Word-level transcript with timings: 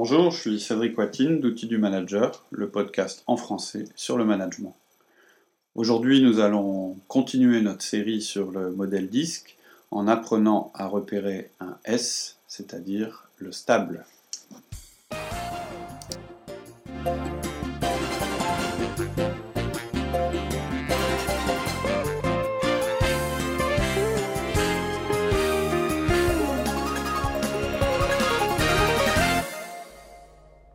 Bonjour, 0.00 0.30
je 0.30 0.38
suis 0.38 0.60
Cédric 0.60 0.96
Watine 0.96 1.40
d'Outils 1.40 1.66
du 1.66 1.76
Manager, 1.76 2.44
le 2.52 2.68
podcast 2.68 3.24
en 3.26 3.36
français 3.36 3.84
sur 3.96 4.16
le 4.16 4.24
management. 4.24 4.76
Aujourd'hui, 5.74 6.22
nous 6.22 6.38
allons 6.38 6.96
continuer 7.08 7.60
notre 7.62 7.82
série 7.82 8.22
sur 8.22 8.52
le 8.52 8.70
modèle 8.70 9.08
disque 9.08 9.56
en 9.90 10.06
apprenant 10.06 10.70
à 10.72 10.86
repérer 10.86 11.50
un 11.58 11.78
S, 11.84 12.38
c'est-à-dire 12.46 13.28
le 13.38 13.50
stable. 13.50 14.04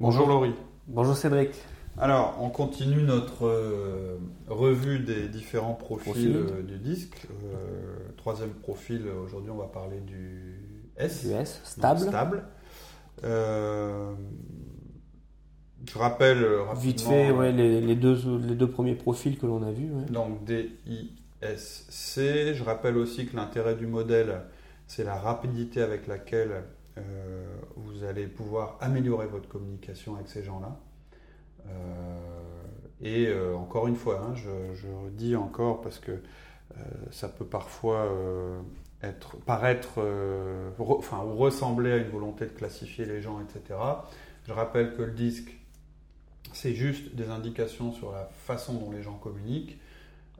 Bonjour 0.03 0.27
Laurie. 0.27 0.53
Bonjour 0.87 1.15
Cédric. 1.15 1.51
Alors, 1.97 2.37
on 2.41 2.49
continue 2.49 3.03
notre 3.03 3.45
euh, 3.47 4.17
revue 4.49 4.99
des 4.99 5.29
différents 5.29 5.75
profils, 5.75 6.35
euh, 6.35 6.61
du 6.61 6.77
disque. 6.77 7.25
Euh, 7.31 7.95
troisième 8.17 8.49
profil, 8.49 9.03
aujourd'hui 9.23 9.49
on 9.49 9.55
va 9.55 9.67
parler 9.67 10.01
du 10.01 10.59
S. 10.97 11.25
Du 11.25 11.31
S, 11.31 11.61
stable. 11.63 12.01
stable. 12.01 12.43
je 13.21 14.17
rappelle 15.95 16.45
Vite 16.75 16.99
fait, 16.99 17.31
ouais, 17.31 17.53
les, 17.53 17.95
deux, 17.95 18.19
les 18.45 18.55
deux 18.55 18.69
premiers 18.69 18.95
profils 18.95 19.39
que 19.39 19.45
l'on 19.45 19.63
a 19.63 19.71
vus. 19.71 19.89
Donc 20.09 20.43
D-I-S-C. 20.43 21.13
Je 22.53 22.63
rappelle 22.65 22.97
aussi 22.97 23.25
que 23.25 23.37
l'intérêt 23.37 23.75
du 23.75 23.87
modèle, 23.87 24.41
c'est 24.85 25.05
la 25.05 25.15
rapidité 25.15 25.81
avec 25.81 26.07
laquelle 26.07 26.65
euh, 26.97 27.55
vous 27.75 28.03
allez 28.03 28.27
pouvoir 28.27 28.77
améliorer 28.79 29.25
votre 29.25 29.47
communication 29.47 30.15
avec 30.15 30.27
ces 30.27 30.43
gens-là. 30.43 30.79
Euh, 31.67 31.71
et 33.01 33.27
euh, 33.27 33.55
encore 33.55 33.87
une 33.87 33.95
fois, 33.95 34.21
hein, 34.23 34.35
je, 34.35 34.87
redis 35.05 35.35
encore 35.35 35.81
parce 35.81 35.99
que 35.99 36.21
ça 37.11 37.29
peut 37.29 37.45
parfois 37.45 38.09
être, 39.03 39.37
paraître, 39.45 39.99
enfin, 40.79 41.17
ressembler 41.17 41.91
à 41.91 41.97
une 41.97 42.09
volonté 42.09 42.45
de 42.45 42.51
classifier 42.51 43.05
les 43.05 43.21
gens, 43.21 43.39
etc. 43.41 43.79
Je 44.47 44.53
rappelle 44.53 44.95
que 44.95 45.03
le 45.03 45.11
disque, 45.11 45.55
c'est 46.51 46.73
juste 46.73 47.13
des 47.13 47.29
indications 47.29 47.91
sur 47.91 48.11
la 48.11 48.27
façon 48.47 48.73
dont 48.73 48.91
les 48.91 49.03
gens 49.03 49.19
communiquent 49.19 49.79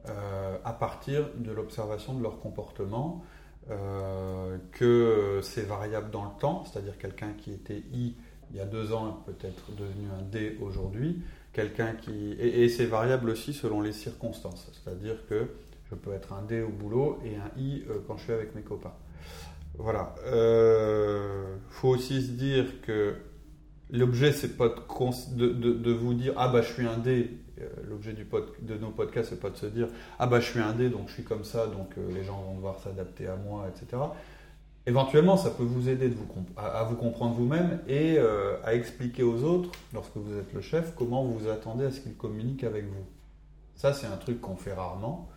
à 0.06 0.72
partir 0.72 1.30
de 1.36 1.52
l'observation 1.52 2.14
de 2.14 2.22
leur 2.22 2.40
comportement. 2.40 3.24
Euh, 3.70 4.58
que 4.72 5.40
c'est 5.42 5.62
variable 5.62 6.10
dans 6.10 6.24
le 6.24 6.38
temps, 6.38 6.64
c'est-à-dire 6.66 6.98
quelqu'un 6.98 7.32
qui 7.32 7.50
était 7.50 7.82
I 7.94 8.14
il 8.50 8.58
y 8.58 8.60
a 8.60 8.66
deux 8.66 8.92
ans 8.92 9.22
peut-être 9.24 9.74
devenu 9.74 10.06
un 10.18 10.22
D 10.22 10.58
aujourd'hui, 10.60 11.22
quelqu'un 11.54 11.94
qui 11.94 12.32
et, 12.38 12.68
c'est 12.68 12.84
variable 12.84 13.30
aussi 13.30 13.54
selon 13.54 13.80
les 13.80 13.92
circonstances, 13.92 14.70
c'est-à-dire 14.72 15.16
que 15.28 15.48
je 15.90 15.94
peux 15.94 16.12
être 16.12 16.34
un 16.34 16.42
D 16.42 16.60
au 16.60 16.68
boulot 16.68 17.18
et 17.24 17.36
un 17.36 17.58
I 17.58 17.84
euh, 17.88 18.00
quand 18.06 18.18
je 18.18 18.24
suis 18.24 18.32
avec 18.34 18.54
mes 18.54 18.60
copains. 18.60 18.92
Voilà. 19.78 20.14
Il 20.26 20.32
euh, 20.34 21.56
faut 21.70 21.88
aussi 21.88 22.22
se 22.22 22.32
dire 22.32 22.82
que 22.82 23.14
l'objet 23.94 24.32
c'est 24.32 24.56
pas 24.56 24.68
de, 24.68 25.92
vous 25.92 26.14
dire 26.14 26.34
ah 26.36 26.48
bah 26.48 26.62
je 26.62 26.72
suis 26.72 26.86
un 26.86 26.98
D 26.98 27.30
euh, 27.60 27.68
l'objet 27.88 28.12
de 28.12 28.74
nos 28.76 28.90
podcasts, 28.90 29.30
c'est 29.30 29.40
pas 29.40 29.50
de 29.50 29.56
se 29.56 29.66
dire 29.66 29.88
ah 30.18 30.26
bah 30.26 30.40
je 30.40 30.46
suis 30.46 30.60
un 30.60 30.72
dé 30.72 30.88
donc 30.88 31.08
je 31.08 31.14
suis 31.14 31.22
comme 31.22 31.44
ça, 31.44 31.66
donc 31.66 31.90
euh, 31.96 32.12
les 32.12 32.24
gens 32.24 32.42
vont 32.42 32.54
devoir 32.56 32.80
s'adapter 32.80 33.28
à 33.28 33.36
moi, 33.36 33.66
etc. 33.68 34.02
Éventuellement, 34.86 35.38
ça 35.38 35.50
peut 35.50 35.62
vous 35.62 35.88
aider 35.88 36.12
à, 36.56 36.84
vous 36.84 36.96
comprendre 36.96 37.34
vous-même 37.34 37.80
et 37.88 38.18
euh, 38.18 38.56
à 38.64 38.74
expliquer 38.74 39.22
aux 39.22 39.42
autres, 39.42 39.70
lorsque 39.94 40.16
vous 40.16 40.36
êtes 40.36 40.52
le 40.52 40.60
chef, 40.60 40.94
comment 40.94 41.24
vous 41.24 41.38
vous 41.38 41.48
attendez 41.48 41.86
à 41.86 41.90
ce 41.90 42.00
qu'ils 42.00 42.16
communiquent 42.16 42.64
avec 42.64 42.84
vous. 42.84 43.04
Ça, 43.76 43.94
c'est 43.94 44.06
un 44.06 44.16
truc 44.16 44.42
qu'on 44.42 44.56
fait 44.56 44.74
rarement. 44.74 45.30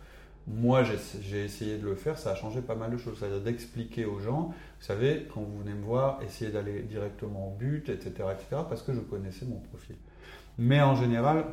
Moi, 0.50 0.82
j'ai 0.82 1.44
essayé 1.44 1.76
de 1.76 1.84
le 1.84 1.94
faire, 1.94 2.18
ça 2.18 2.30
a 2.30 2.34
changé 2.34 2.62
pas 2.62 2.74
mal 2.74 2.90
de 2.90 2.96
choses. 2.96 3.18
C'est-à-dire 3.18 3.42
d'expliquer 3.42 4.06
aux 4.06 4.18
gens, 4.18 4.48
vous 4.48 4.84
savez, 4.84 5.26
quand 5.32 5.42
vous 5.42 5.58
venez 5.58 5.74
me 5.74 5.84
voir, 5.84 6.22
essayez 6.22 6.50
d'aller 6.50 6.82
directement 6.82 7.48
au 7.48 7.56
but, 7.56 7.88
etc., 7.90 8.10
etc., 8.32 8.62
parce 8.68 8.82
que 8.82 8.94
je 8.94 9.00
connaissais 9.00 9.44
mon 9.44 9.60
profil. 9.60 9.96
Mais 10.56 10.80
en 10.80 10.96
général, 10.96 11.44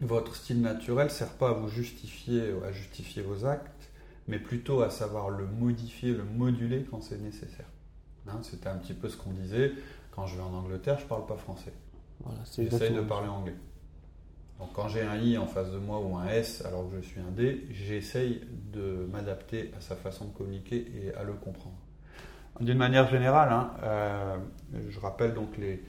votre 0.00 0.36
style 0.36 0.60
naturel 0.60 1.06
ne 1.06 1.12
sert 1.12 1.32
pas 1.32 1.50
à 1.50 1.52
vous 1.52 1.68
justifier, 1.68 2.52
à 2.66 2.70
justifier 2.70 3.22
vos 3.22 3.46
actes, 3.46 3.90
mais 4.28 4.38
plutôt 4.38 4.82
à 4.82 4.90
savoir 4.90 5.30
le 5.30 5.46
modifier, 5.46 6.12
le 6.12 6.24
moduler 6.24 6.86
quand 6.90 7.02
c'est 7.02 7.20
nécessaire. 7.20 7.66
Hein, 8.28 8.40
c'était 8.42 8.68
un 8.68 8.76
petit 8.76 8.92
peu 8.92 9.08
ce 9.08 9.16
qu'on 9.16 9.30
disait. 9.30 9.72
Quand 10.12 10.26
je 10.26 10.36
vais 10.36 10.42
en 10.42 10.52
Angleterre, 10.52 10.98
je 10.98 11.04
ne 11.04 11.08
parle 11.08 11.26
pas 11.26 11.36
français. 11.36 11.72
Voilà, 12.20 12.40
J'essaye 12.56 12.94
de 12.94 13.00
parler 13.00 13.28
anglais. 13.28 13.54
Donc 14.58 14.72
quand 14.72 14.88
j'ai 14.88 15.02
un 15.02 15.16
I 15.16 15.38
en 15.38 15.46
face 15.46 15.70
de 15.70 15.78
moi 15.78 16.00
ou 16.00 16.16
un 16.16 16.26
S 16.26 16.64
alors 16.66 16.90
que 16.90 16.96
je 17.00 17.06
suis 17.06 17.20
un 17.20 17.30
D, 17.30 17.66
j'essaye 17.70 18.40
de 18.72 19.06
m'adapter 19.12 19.70
à 19.78 19.80
sa 19.80 19.94
façon 19.94 20.24
de 20.26 20.30
communiquer 20.30 20.84
et 20.96 21.14
à 21.14 21.22
le 21.22 21.34
comprendre. 21.34 21.76
D'une 22.60 22.78
manière 22.78 23.08
générale, 23.08 23.52
hein, 23.52 23.70
euh, 23.84 24.36
je 24.88 24.98
rappelle 24.98 25.32
donc 25.32 25.56
les, 25.58 25.80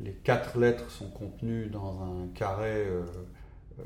les 0.00 0.12
quatre 0.12 0.58
lettres 0.58 0.90
sont 0.90 1.10
contenues 1.10 1.66
dans 1.66 2.00
un 2.00 2.28
carré 2.34 2.86
euh, 2.86 3.02
euh, 3.80 3.82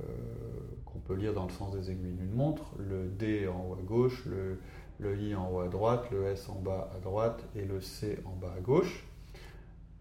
qu'on 0.85 1.01
peut 1.01 1.17
lire 1.17 1.35
dans 1.35 1.47
le 1.47 1.51
sens 1.51 1.75
des 1.75 1.91
aiguilles 1.91 2.13
d'une 2.13 2.33
montre, 2.33 2.71
le 2.79 3.09
D 3.09 3.49
en 3.49 3.67
haut 3.69 3.75
à 3.75 3.83
gauche, 3.83 4.25
le, 4.27 4.61
le 5.01 5.21
I 5.21 5.35
en 5.35 5.51
haut 5.51 5.61
à 5.61 5.69
droite, 5.69 6.05
le 6.13 6.27
S 6.27 6.49
en 6.49 6.61
bas 6.61 6.89
à 6.95 7.01
droite 7.01 7.43
et 7.57 7.65
le 7.65 7.81
C 7.81 8.21
en 8.25 8.37
bas 8.37 8.55
à 8.57 8.61
gauche. 8.61 9.05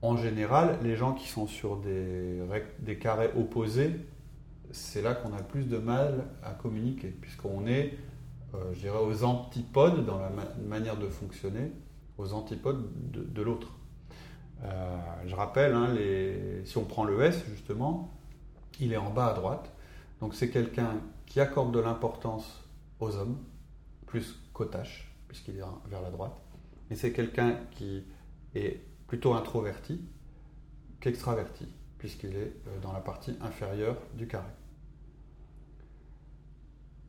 En 0.03 0.15
général, 0.15 0.77
les 0.83 0.95
gens 0.95 1.13
qui 1.13 1.27
sont 1.27 1.47
sur 1.47 1.77
des, 1.77 2.39
des 2.77 2.97
carrés 2.97 3.31
opposés, 3.35 3.91
c'est 4.71 5.01
là 5.01 5.15
qu'on 5.15 5.33
a 5.33 5.41
plus 5.41 5.65
de 5.65 5.77
mal 5.77 6.25
à 6.43 6.51
communiquer, 6.51 7.09
puisqu'on 7.09 7.65
est, 7.67 7.97
euh, 8.53 8.73
je 8.73 8.79
dirais, 8.79 8.99
aux 8.99 9.23
antipodes 9.23 10.05
dans 10.05 10.19
la 10.19 10.31
manière 10.67 10.97
de 10.97 11.07
fonctionner, 11.07 11.71
aux 12.17 12.33
antipodes 12.33 12.85
de, 13.11 13.41
l'autre. 13.41 13.71
Euh, 14.63 14.97
je 15.25 15.35
rappelle, 15.35 15.73
hein, 15.73 15.95
si 16.65 16.77
on 16.77 16.85
prend 16.85 17.05
le 17.05 17.21
S, 17.21 17.43
justement, 17.49 18.13
il 18.79 18.93
est 18.93 18.97
en 18.97 19.09
bas 19.09 19.27
à 19.27 19.33
droite. 19.33 19.71
Donc 20.19 20.35
c'est 20.35 20.49
quelqu'un 20.49 20.99
qui 21.25 21.39
accorde 21.39 21.73
de 21.73 21.79
l'importance 21.79 22.67
aux 22.99 23.15
hommes, 23.15 23.37
plus 24.05 24.39
qu'aux 24.53 24.65
tâches, 24.65 25.13
puisqu'il 25.27 25.57
est 25.57 25.63
vers 25.89 26.01
la 26.01 26.11
droite. 26.11 26.35
Et 26.91 26.95
c'est 26.95 27.13
quelqu'un 27.13 27.57
qui 27.71 28.03
est 28.55 28.81
plutôt 29.07 29.33
introverti 29.33 30.01
qu'extraverti, 30.99 31.67
puisqu'il 31.99 32.35
est 32.35 32.53
euh, 32.67 32.79
dans 32.81 32.91
la 32.91 33.01
partie 33.01 33.35
inférieure 33.41 33.95
du 34.15 34.27
carré. 34.27 34.47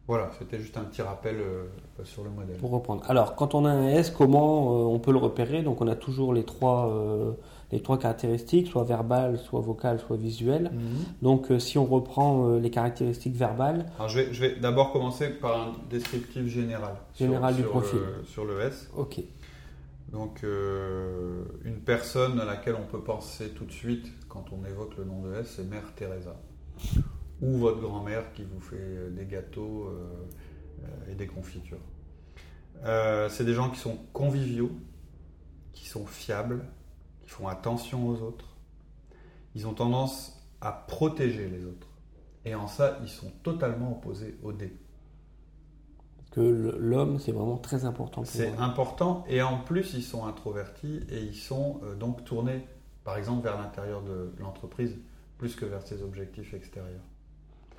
Voilà, 0.06 0.30
c'était 0.38 0.58
juste 0.58 0.76
un 0.76 0.82
petit 0.82 1.02
rappel 1.02 1.36
euh, 1.36 1.66
sur 2.02 2.24
le 2.24 2.30
modèle. 2.30 2.56
Pour 2.56 2.72
reprendre. 2.72 3.04
Alors, 3.08 3.36
quand 3.36 3.54
on 3.54 3.64
a 3.64 3.70
un 3.70 3.88
S, 3.88 4.10
comment 4.10 4.80
euh, 4.80 4.94
on 4.94 4.98
peut 4.98 5.12
le 5.12 5.18
repérer? 5.18 5.62
Donc, 5.62 5.80
on 5.80 5.86
a 5.86 5.94
toujours 5.94 6.34
les 6.34 6.44
trois 6.44 7.36
les 7.70 7.80
trois 7.80 8.00
caractéristiques, 8.00 8.66
soit 8.66 8.82
verbales, 8.82 9.38
soit 9.38 9.60
vocales, 9.60 10.00
soit 10.00 10.16
visuelles. 10.16 10.72
Mhm. 10.72 11.04
Donc, 11.22 11.46
si 11.60 11.78
on 11.78 11.84
reprend 11.84 12.56
les 12.56 12.70
caractéristiques 12.70 13.36
verbales. 13.36 13.86
Alors, 13.96 14.08
je 14.08 14.18
vais, 14.18 14.34
je 14.34 14.40
vais 14.40 14.56
d'abord 14.56 14.92
commencer 14.92 15.28
par 15.28 15.68
un 15.68 15.72
descriptif 15.88 16.48
général. 16.48 16.96
Général 17.16 17.54
du 17.54 17.62
profil. 17.62 18.00
sur 18.24 18.44
le 18.44 18.60
S. 18.62 18.90
Ok. 18.96 19.20
Donc, 20.12 20.42
euh, 20.42 21.44
une 21.64 21.78
personne 21.78 22.40
à 22.40 22.44
laquelle 22.44 22.74
on 22.74 22.86
peut 22.86 23.02
penser 23.02 23.50
tout 23.50 23.64
de 23.64 23.72
suite 23.72 24.06
quand 24.30 24.46
on 24.52 24.64
évoque 24.64 24.96
le 24.96 25.04
nom 25.04 25.20
de 25.20 25.34
S, 25.34 25.54
c'est 25.56 25.64
Mère 25.64 25.94
Teresa. 25.94 26.40
Ou 27.42 27.58
votre 27.58 27.80
grand-mère 27.80 28.32
qui 28.32 28.44
vous 28.44 28.60
fait 28.60 29.10
des 29.10 29.26
gâteaux 29.26 29.90
et 31.10 31.14
des 31.14 31.26
confitures. 31.26 31.80
c'est 32.84 33.44
des 33.44 33.54
gens 33.54 33.70
qui 33.70 33.78
sont 33.78 33.98
conviviaux, 34.12 34.72
qui 35.72 35.86
sont 35.86 36.06
fiables, 36.06 36.64
font 37.30 37.48
attention 37.48 38.08
aux 38.08 38.20
autres. 38.22 38.56
Ils 39.54 39.66
ont 39.66 39.74
tendance 39.74 40.46
à 40.60 40.72
protéger 40.72 41.48
les 41.48 41.64
autres. 41.64 41.86
Et 42.44 42.54
en 42.54 42.66
ça, 42.66 42.98
ils 43.02 43.08
sont 43.08 43.30
totalement 43.42 43.92
opposés 43.92 44.36
au 44.42 44.52
dé. 44.52 44.76
Que 46.32 46.40
l'homme, 46.40 47.18
c'est 47.18 47.32
vraiment 47.32 47.58
très 47.58 47.84
important. 47.84 48.24
C'est 48.24 48.56
important. 48.58 49.24
Et 49.28 49.42
en 49.42 49.58
plus, 49.58 49.94
ils 49.94 50.02
sont 50.02 50.26
introvertis 50.26 51.00
et 51.10 51.20
ils 51.20 51.34
sont 51.34 51.80
euh, 51.82 51.96
donc 51.96 52.24
tournés, 52.24 52.64
par 53.10 53.18
exemple, 53.18 53.42
vers 53.42 53.58
l'intérieur 53.58 54.02
de 54.02 54.32
l'entreprise, 54.38 54.96
plus 55.36 55.56
que 55.56 55.64
vers 55.64 55.82
ses 55.82 56.00
objectifs 56.00 56.54
extérieurs. 56.54 57.02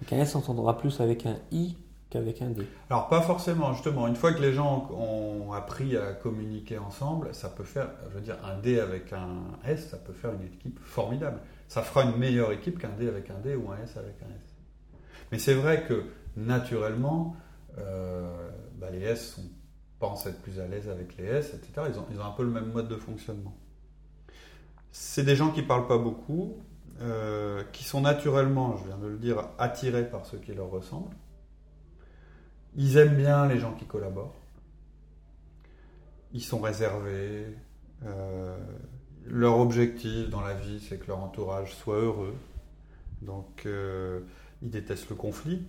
Donc 0.01 0.11
un 0.11 0.17
S 0.17 0.31
s'entendra 0.31 0.77
plus 0.77 0.99
avec 0.99 1.25
un 1.25 1.37
I 1.53 1.77
qu'avec 2.09 2.41
un 2.41 2.49
D 2.49 2.67
Alors 2.89 3.07
pas 3.07 3.21
forcément, 3.21 3.71
justement. 3.71 4.09
Une 4.09 4.17
fois 4.17 4.33
que 4.33 4.41
les 4.41 4.51
gens 4.51 4.89
ont 4.91 5.53
appris 5.53 5.95
à 5.95 6.11
communiquer 6.11 6.79
ensemble, 6.79 7.33
ça 7.33 7.47
peut 7.47 7.63
faire, 7.63 7.91
je 8.09 8.15
veux 8.15 8.19
dire, 8.19 8.35
un 8.43 8.57
D 8.57 8.77
avec 8.77 9.13
un 9.13 9.37
S, 9.65 9.87
ça 9.87 9.95
peut 9.95 10.11
faire 10.11 10.33
une 10.33 10.47
équipe 10.47 10.77
formidable. 10.83 11.39
Ça 11.69 11.81
fera 11.81 12.03
une 12.03 12.17
meilleure 12.17 12.51
équipe 12.51 12.77
qu'un 12.77 12.89
D 12.89 13.07
avec 13.07 13.29
un 13.29 13.39
D 13.39 13.55
ou 13.55 13.71
un 13.71 13.77
S 13.81 13.95
avec 13.95 14.15
un 14.23 14.35
S. 14.35 14.55
Mais 15.31 15.39
c'est 15.39 15.53
vrai 15.53 15.85
que 15.87 16.07
naturellement, 16.35 17.37
euh, 17.77 18.49
bah, 18.75 18.89
les 18.91 18.99
S 18.99 19.39
pensent 19.97 20.25
être 20.25 20.41
plus 20.41 20.59
à 20.59 20.67
l'aise 20.67 20.89
avec 20.89 21.15
les 21.15 21.23
S, 21.23 21.53
etc. 21.53 21.87
Ils 21.89 21.97
ont, 21.97 22.05
ils 22.11 22.19
ont 22.19 22.25
un 22.25 22.31
peu 22.31 22.43
le 22.43 22.51
même 22.51 22.73
mode 22.73 22.89
de 22.89 22.97
fonctionnement. 22.97 23.55
C'est 24.91 25.23
des 25.23 25.35
gens 25.35 25.51
qui 25.51 25.61
parlent 25.61 25.87
pas 25.87 25.97
beaucoup, 25.97 26.57
qui 27.71 27.83
sont 27.83 28.01
naturellement, 28.01 28.77
je 28.77 28.85
viens 28.85 28.97
de 28.97 29.07
le 29.07 29.17
dire, 29.17 29.49
attirés 29.57 30.09
par 30.09 30.25
ceux 30.25 30.37
qui 30.37 30.53
leur 30.53 30.69
ressemblent. 30.69 31.15
Ils 32.75 32.97
aiment 32.97 33.15
bien 33.15 33.47
les 33.47 33.59
gens 33.59 33.73
qui 33.73 33.85
collaborent. 33.85 34.35
Ils 36.33 36.43
sont 36.43 36.59
réservés. 36.59 37.57
leur 39.27 39.59
objectif 39.59 40.29
dans 40.29 40.41
la 40.41 40.53
vie, 40.53 40.79
c'est 40.87 40.97
que 40.97 41.07
leur 41.07 41.19
entourage 41.19 41.75
soit 41.75 41.97
heureux. 41.97 42.35
Donc, 43.21 43.67
ils 44.61 44.69
détestent 44.69 45.09
le 45.09 45.15
conflit. 45.15 45.65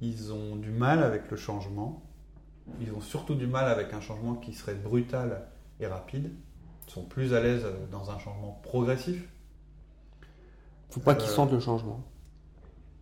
Ils 0.00 0.32
ont 0.32 0.56
du 0.56 0.70
mal 0.70 1.02
avec 1.02 1.30
le 1.30 1.36
changement. 1.36 2.02
Ils 2.80 2.92
ont 2.92 3.00
surtout 3.00 3.34
du 3.34 3.46
mal 3.46 3.68
avec 3.68 3.92
un 3.92 4.00
changement 4.00 4.34
qui 4.34 4.52
serait 4.52 4.74
brutal 4.74 5.46
et 5.80 5.86
rapide. 5.86 6.30
Sont 6.92 7.04
plus 7.04 7.32
à 7.32 7.40
l'aise 7.40 7.64
dans 7.90 8.10
un 8.10 8.18
changement 8.18 8.60
progressif. 8.62 9.16
Il 9.16 10.88
ne 10.90 10.92
faut 10.92 11.00
pas 11.00 11.14
qu'ils 11.14 11.30
euh, 11.30 11.34
sentent 11.34 11.52
le 11.52 11.58
changement. 11.58 12.04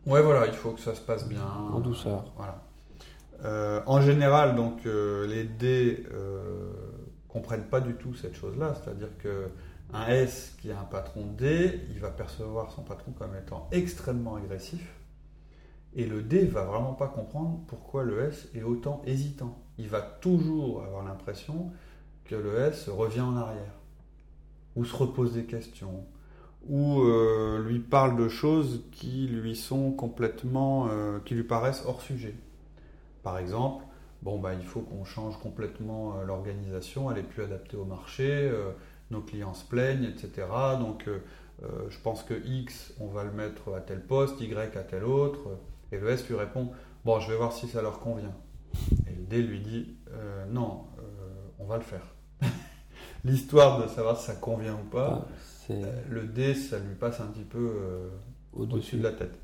Ouais, 0.07 0.23
voilà, 0.23 0.47
il 0.47 0.53
faut 0.53 0.71
que 0.71 0.81
ça 0.81 0.95
se 0.95 1.01
passe 1.01 1.29
bien. 1.29 1.43
En 1.43 1.81
douceur. 1.81 2.33
Voilà. 2.37 2.63
Euh, 3.45 3.81
en 3.87 4.01
général, 4.01 4.55
donc, 4.55 4.87
euh, 4.87 5.27
les 5.27 5.43
D 5.43 6.07
comprennent 7.27 7.67
pas 7.67 7.81
du 7.81 7.95
tout 7.95 8.15
cette 8.15 8.37
chose-là. 8.37 8.77
C'est-à-dire 8.77 9.17
que 9.19 9.49
un 9.93 10.07
S 10.07 10.55
qui 10.63 10.71
a 10.71 10.79
un 10.79 10.85
patron 10.85 11.27
D, 11.27 11.81
il 11.91 11.99
va 11.99 12.11
percevoir 12.11 12.71
son 12.71 12.83
patron 12.83 13.11
comme 13.11 13.35
étant 13.35 13.69
extrêmement 13.73 14.37
agressif. 14.37 15.01
Et 15.97 16.07
le 16.07 16.23
D 16.23 16.45
va 16.45 16.63
vraiment 16.63 16.95
pas 16.95 17.09
comprendre 17.09 17.59
pourquoi 17.67 18.05
le 18.05 18.23
S 18.23 18.47
est 18.55 18.63
autant 18.63 19.03
hésitant. 19.05 19.59
Il 19.79 19.89
va 19.89 20.01
toujours 20.01 20.85
avoir 20.85 21.03
l'impression 21.03 21.73
que 22.25 22.37
le 22.37 22.61
S 22.61 22.89
revient 22.89 23.23
en 23.23 23.37
arrière, 23.37 23.80
ou 24.77 24.85
se 24.85 24.97
repose 24.97 25.35
des 25.35 25.45
questions, 25.45 26.05
ou 26.69 27.03
euh, 27.03 27.63
lui 27.67 27.79
parle 27.79 28.17
de 28.17 28.29
choses 28.29 28.85
qui 28.93 29.27
lui 29.27 29.57
sont 29.57 29.93
complètement, 29.93 30.89
euh, 30.91 31.19
qui 31.25 31.35
lui 31.35 31.45
paraissent 31.45 31.85
hors 31.87 32.03
sujet. 32.03 32.35
Par 33.23 33.39
exemple, 33.39 33.85
bon 34.23 34.39
bah 34.39 34.55
il 34.55 34.65
faut 34.65 34.81
qu'on 34.81 35.05
change 35.05 35.39
complètement 35.39 36.19
euh, 36.19 36.25
l'organisation, 36.25 37.11
elle 37.11 37.19
est 37.19 37.23
plus 37.23 37.43
adaptée 37.43 37.77
au 37.77 37.85
marché, 37.85 38.51
nos 39.11 39.21
clients 39.21 39.55
se 39.55 39.65
plaignent, 39.65 40.05
etc. 40.05 40.47
Donc 40.79 41.09
je 41.89 41.99
pense 42.01 42.23
que 42.23 42.35
X, 42.47 42.95
on 43.01 43.09
va 43.09 43.25
le 43.25 43.33
mettre 43.33 43.75
à 43.75 43.81
tel 43.81 44.01
poste, 44.01 44.41
Y 44.41 44.77
à 44.77 44.83
tel 44.83 45.05
autre. 45.05 45.41
Et 45.93 45.99
le 45.99 46.09
S 46.09 46.27
lui 46.29 46.37
répond 46.37 46.71
Bon, 47.05 47.19
je 47.19 47.31
vais 47.31 47.37
voir 47.37 47.53
si 47.53 47.67
ça 47.67 47.83
leur 47.83 47.99
convient. 47.99 48.35
Et 49.09 49.15
le 49.15 49.25
D 49.25 49.43
lui 49.43 49.61
dit 49.61 49.97
Non, 50.51 50.85
on 51.59 51.65
va 51.65 51.77
le 51.77 51.83
faire. 51.83 52.15
L'histoire 53.25 53.83
de 53.83 53.89
savoir 53.89 54.19
si 54.19 54.27
ça 54.27 54.35
convient 54.35 54.75
ou 54.75 54.89
pas, 54.91 55.27
ah, 55.71 55.75
le 56.09 56.23
D, 56.25 56.55
ça 56.55 56.79
lui 56.79 56.95
passe 56.95 57.21
un 57.21 57.27
petit 57.27 57.45
peu 57.45 57.71
au-dessus 58.53 58.97
de 58.97 59.03
la 59.03 59.13
tête. 59.13 59.39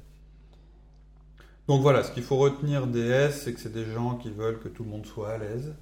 Donc 1.69 1.82
voilà, 1.82 2.05
ce 2.05 2.12
qu'il 2.12 2.23
faut 2.23 2.37
retenir 2.37 2.87
des 2.87 3.08
S, 3.08 3.43
c'est 3.43 3.52
que 3.52 3.61
c'est 3.61 3.73
des 3.73 3.84
gens 3.84 4.17
qui 4.17 4.31
veulent 4.31 4.61
que 4.61 4.69
tout 4.69 4.84
le 4.84 4.90
monde 4.90 5.06
soit 5.06 5.31
à 5.31 5.38
l'aise 5.38 5.75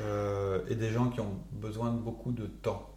euh, 0.00 0.60
et 0.68 0.74
des 0.74 0.90
gens 0.90 1.08
qui 1.08 1.20
ont 1.20 1.38
besoin 1.52 1.92
de 1.92 1.98
beaucoup 1.98 2.32
de 2.32 2.46
temps. 2.46 2.90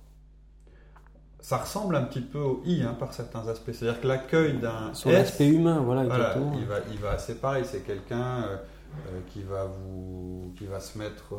Ça 1.39 1.57
ressemble 1.57 1.95
un 1.95 2.03
petit 2.03 2.21
peu 2.21 2.39
au 2.39 2.62
I 2.65 2.81
hein, 2.81 2.95
par 3.00 3.13
certains 3.13 3.47
aspects. 3.47 3.71
C'est-à-dire 3.71 4.01
que 4.01 4.07
l'accueil 4.07 4.57
d'un 4.57 4.94
Sur 4.94 5.12
l'aspect 5.12 5.47
humain, 5.47 5.81
voilà, 5.81 6.03
il 6.03 6.65
va, 6.65 6.80
il 6.91 6.97
va, 6.97 7.18
c'est 7.19 7.39
pareil, 7.39 7.63
c'est 7.65 7.81
quelqu'un 7.81 8.44
euh, 8.44 8.57
euh, 9.07 9.19
qui 9.31 9.44
va 9.44 9.65
vous, 9.65 10.53
qui 10.57 10.65
va 10.65 10.80
se 10.80 10.97
mettre, 10.97 11.35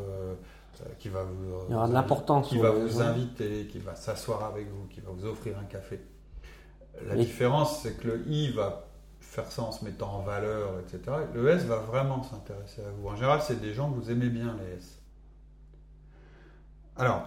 qui 0.99 1.09
va 1.09 1.23
vous, 1.23 1.65
il 1.69 1.73
y 1.73 1.75
aura 1.75 1.89
de 1.89 1.93
l'importance, 1.93 2.49
qui 2.49 2.59
va 2.59 2.71
vous 2.71 3.01
inviter, 3.01 3.67
qui 3.71 3.79
va 3.79 3.95
s'asseoir 3.95 4.45
avec 4.45 4.69
vous, 4.71 4.87
qui 4.89 5.01
va 5.01 5.11
vous 5.13 5.27
offrir 5.27 5.59
un 5.59 5.65
café. 5.65 6.01
La 7.07 7.15
différence, 7.15 7.81
c'est 7.83 7.97
que 7.99 8.09
le 8.09 8.29
I 8.29 8.51
va 8.51 8.89
faire 9.21 9.51
ça 9.53 9.63
en 9.63 9.73
se 9.73 9.85
mettant 9.85 10.11
en 10.15 10.21
valeur, 10.21 10.71
etc. 10.81 11.17
Le 11.35 11.49
S 11.49 11.65
va 11.65 11.77
vraiment 11.77 12.23
s'intéresser 12.23 12.83
à 12.83 12.91
vous. 12.97 13.09
En 13.09 13.15
général, 13.15 13.41
c'est 13.43 13.61
des 13.61 13.73
gens 13.73 13.91
que 13.91 14.01
vous 14.01 14.11
aimez 14.11 14.29
bien, 14.29 14.57
les 14.59 14.79
S. 14.79 14.99
Alors. 16.97 17.23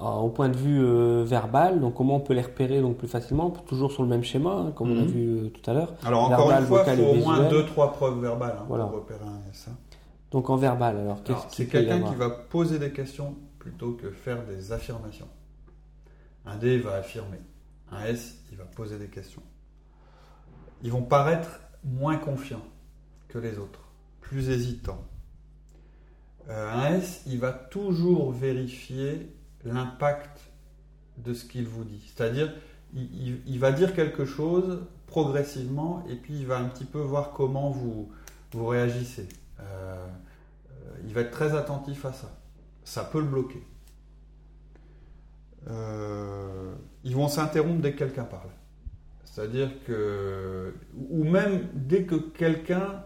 au 0.00 0.28
point 0.30 0.48
de 0.48 0.56
vue 0.56 0.84
euh, 0.84 1.22
verbal, 1.24 1.80
donc 1.80 1.94
comment 1.94 2.16
on 2.16 2.20
peut 2.20 2.34
les 2.34 2.42
repérer 2.42 2.80
donc 2.80 2.96
plus 2.96 3.06
facilement 3.06 3.50
Toujours 3.50 3.92
sur 3.92 4.02
le 4.02 4.08
même 4.08 4.24
schéma, 4.24 4.50
hein, 4.50 4.72
comme 4.74 4.90
on 4.90 4.98
a 4.98 5.02
mhm. 5.02 5.06
vu 5.06 5.28
euh, 5.28 5.48
tout 5.50 5.70
à 5.70 5.74
l'heure. 5.74 5.94
Alors 6.04 6.24
encore 6.24 6.50
une 6.50 6.66
fois, 6.66 6.84
il 6.88 6.96
faut 6.96 7.10
au 7.10 7.14
moins 7.14 7.48
2-3 7.48 7.92
preuves 7.92 8.20
verbales 8.20 8.56
hein, 8.58 8.64
pour 8.66 8.76
repérer 8.76 9.24
un 9.24 9.50
S. 9.50 9.68
Hein. 9.70 9.76
Donc 10.34 10.50
en 10.50 10.56
verbal, 10.56 10.98
alors 10.98 11.22
qu'est-ce 11.22 11.46
C'est 11.48 11.66
quelqu'un 11.66 12.02
qui 12.02 12.14
va 12.14 12.28
poser 12.28 12.78
des 12.78 12.92
questions 12.92 13.36
plutôt 13.58 13.92
que 13.92 14.10
faire 14.10 14.44
des 14.44 14.72
affirmations. 14.72 15.28
Un 16.44 16.56
D 16.56 16.78
va 16.78 16.96
affirmer. 16.96 17.40
Un 17.90 18.04
S, 18.04 18.36
il 18.52 18.58
va 18.58 18.64
poser 18.64 18.98
des 18.98 19.08
questions 19.08 19.42
ils 20.84 20.92
vont 20.92 21.02
paraître 21.02 21.60
moins 21.82 22.16
confiants 22.16 22.64
que 23.28 23.38
les 23.38 23.58
autres, 23.58 23.80
plus 24.20 24.50
hésitants. 24.50 25.02
Euh, 26.48 26.70
un 26.70 26.96
S, 26.96 27.22
il 27.26 27.40
va 27.40 27.52
toujours 27.52 28.30
vérifier 28.30 29.34
l'impact 29.64 30.40
de 31.16 31.32
ce 31.32 31.46
qu'il 31.46 31.66
vous 31.66 31.84
dit. 31.84 32.12
C'est-à-dire, 32.14 32.52
il, 32.92 33.58
va 33.58 33.72
dire 33.72 33.94
quelque 33.94 34.26
chose 34.26 34.84
progressivement 35.06 36.04
et 36.08 36.16
puis 36.16 36.34
il 36.34 36.46
va 36.46 36.58
un 36.58 36.68
petit 36.68 36.84
peu 36.84 37.00
voir 37.00 37.32
comment 37.32 37.70
vous, 37.70 38.12
vous 38.52 38.66
réagissez. 38.66 39.28
Euh, 39.60 40.06
il 41.06 41.14
va 41.14 41.22
être 41.22 41.30
très 41.30 41.54
attentif 41.54 42.04
à 42.04 42.12
ça. 42.12 42.30
Ça 42.84 43.04
peut 43.04 43.20
le 43.20 43.26
bloquer. 43.26 43.62
ils 47.04 47.14
vont 47.14 47.28
s'interrompre 47.28 47.80
dès 47.80 47.92
que 47.92 47.98
quelqu'un 47.98 48.24
parle. 48.24 48.50
C'est-à-dire 49.24 49.70
que, 49.84 50.74
ou 51.10 51.24
même 51.24 51.68
dès 51.74 52.04
que 52.04 52.14
quelqu'un 52.14 53.02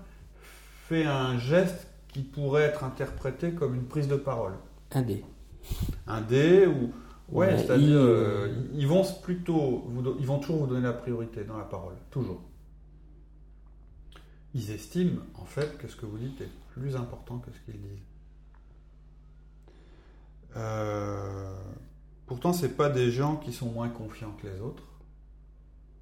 fait 0.88 1.04
un 1.04 1.38
geste 1.38 1.86
qui 2.08 2.20
pourrait 2.22 2.64
être 2.64 2.84
interprété 2.84 3.52
comme 3.52 3.74
une 3.74 3.84
prise 3.84 4.08
de 4.08 4.16
parole. 4.16 4.52
Un 4.92 5.02
dé. 5.02 5.24
Un 6.06 6.20
dé 6.20 6.66
ou 6.66 6.92
ouais, 7.34 7.56
c'est-à-dire 7.58 7.98
euh, 7.98 8.48
ils 8.74 8.86
vont 8.86 9.04
plutôt, 9.22 9.86
ils 10.18 10.26
vont 10.26 10.38
toujours 10.38 10.58
vous 10.58 10.66
donner 10.66 10.86
la 10.86 10.92
priorité 10.92 11.44
dans 11.44 11.58
la 11.58 11.64
parole, 11.64 11.94
toujours. 12.10 12.42
Ils 14.54 14.70
estiment 14.70 15.20
en 15.34 15.44
fait 15.44 15.76
que 15.78 15.88
ce 15.88 15.96
que 15.96 16.06
vous 16.06 16.18
dites 16.18 16.40
est 16.40 16.50
plus 16.72 16.96
important 16.96 17.38
que 17.38 17.50
ce 17.52 17.60
qu'ils 17.60 17.80
disent. 17.80 18.06
Euh, 20.56 21.54
pourtant, 22.26 22.52
c'est 22.52 22.76
pas 22.76 22.88
des 22.88 23.10
gens 23.10 23.36
qui 23.36 23.52
sont 23.52 23.70
moins 23.70 23.88
confiants 23.88 24.32
que 24.40 24.46
les 24.46 24.60
autres. 24.60 24.84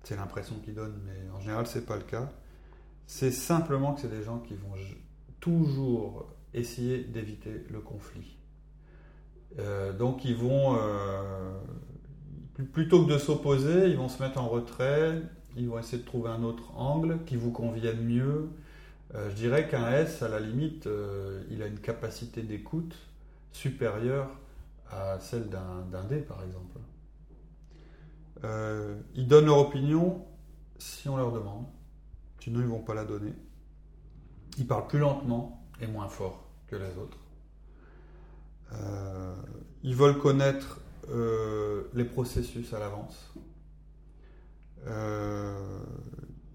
C'est 0.05 0.17
l'impression 0.17 0.57
qu'ils 0.61 0.75
donnent, 0.75 1.01
mais 1.05 1.31
en 1.37 1.41
général, 1.41 1.67
c'est 1.67 1.85
pas 1.85 1.97
le 1.97 2.05
cas. 2.05 2.31
C'est 3.07 3.33
simplement 3.33 3.95
que 3.95 4.01
c'est 4.01 4.11
des 4.11 4.23
gens 4.23 4.39
qui 4.39 4.55
vont 4.55 4.75
toujours 5.41 6.27
essayer 6.55 7.03
d'éviter 7.05 7.65
le 7.71 7.81
conflit. 7.81 8.37
Euh, 9.59 9.93
donc, 9.93 10.25
ils 10.25 10.37
vont, 10.37 10.77
euh, 10.79 11.59
plutôt 12.73 13.05
que 13.05 13.13
de 13.13 13.19
s'opposer, 13.19 13.89
ils 13.89 13.97
vont 13.97 14.09
se 14.09 14.23
mettre 14.23 14.41
en 14.41 14.49
retrait, 14.49 15.23
ils 15.57 15.69
vont 15.69 15.79
essayer 15.79 15.99
de 15.99 16.07
trouver 16.07 16.31
un 16.31 16.43
autre 16.43 16.77
angle 16.77 17.19
qui 17.27 17.37
vous 17.37 17.51
convienne 17.51 18.03
mieux. 18.03 18.49
Euh, 19.15 19.31
je 19.31 19.35
dirais 19.35 19.69
qu'un 19.69 19.91
S, 19.93 20.23
à 20.23 20.29
la 20.29 20.41
limite, 20.41 20.89
il 21.51 21.63
a 21.63 21.67
une 21.67 21.79
capacité 21.79 22.43
d'écoute 22.43 22.95
supérieure 23.53 24.29
à 24.91 25.19
celle 25.21 25.49
d'un 25.49 26.05
D, 26.09 26.19
par 26.19 26.43
exemple. 26.45 26.79
Euh, 28.45 28.97
ils 29.15 29.27
donnent 29.27 29.47
leur 29.47 29.59
opinion 29.59 30.25
si 30.79 31.09
on 31.09 31.17
leur 31.17 31.33
demande. 31.33 31.65
Sinon, 32.41 32.61
ils 32.61 32.67
ne 32.67 32.71
vont 32.71 32.83
pas 32.83 32.95
la 32.95 33.05
donner. 33.05 33.33
Ils 34.59 34.67
parlent 34.67 34.87
plus 34.87 34.99
lentement 34.99 35.65
et 35.81 35.87
moins 35.87 36.09
fort 36.09 36.45
que 36.69 36.77
les 36.77 36.97
autres. 36.99 37.19
Euh, 38.73 39.35
ils 39.83 39.95
veulent 39.95 40.19
connaître 40.19 40.81
euh, 41.11 41.85
les 41.95 42.05
processus 42.05 42.73
à 42.73 42.79
l'avance. 42.79 43.33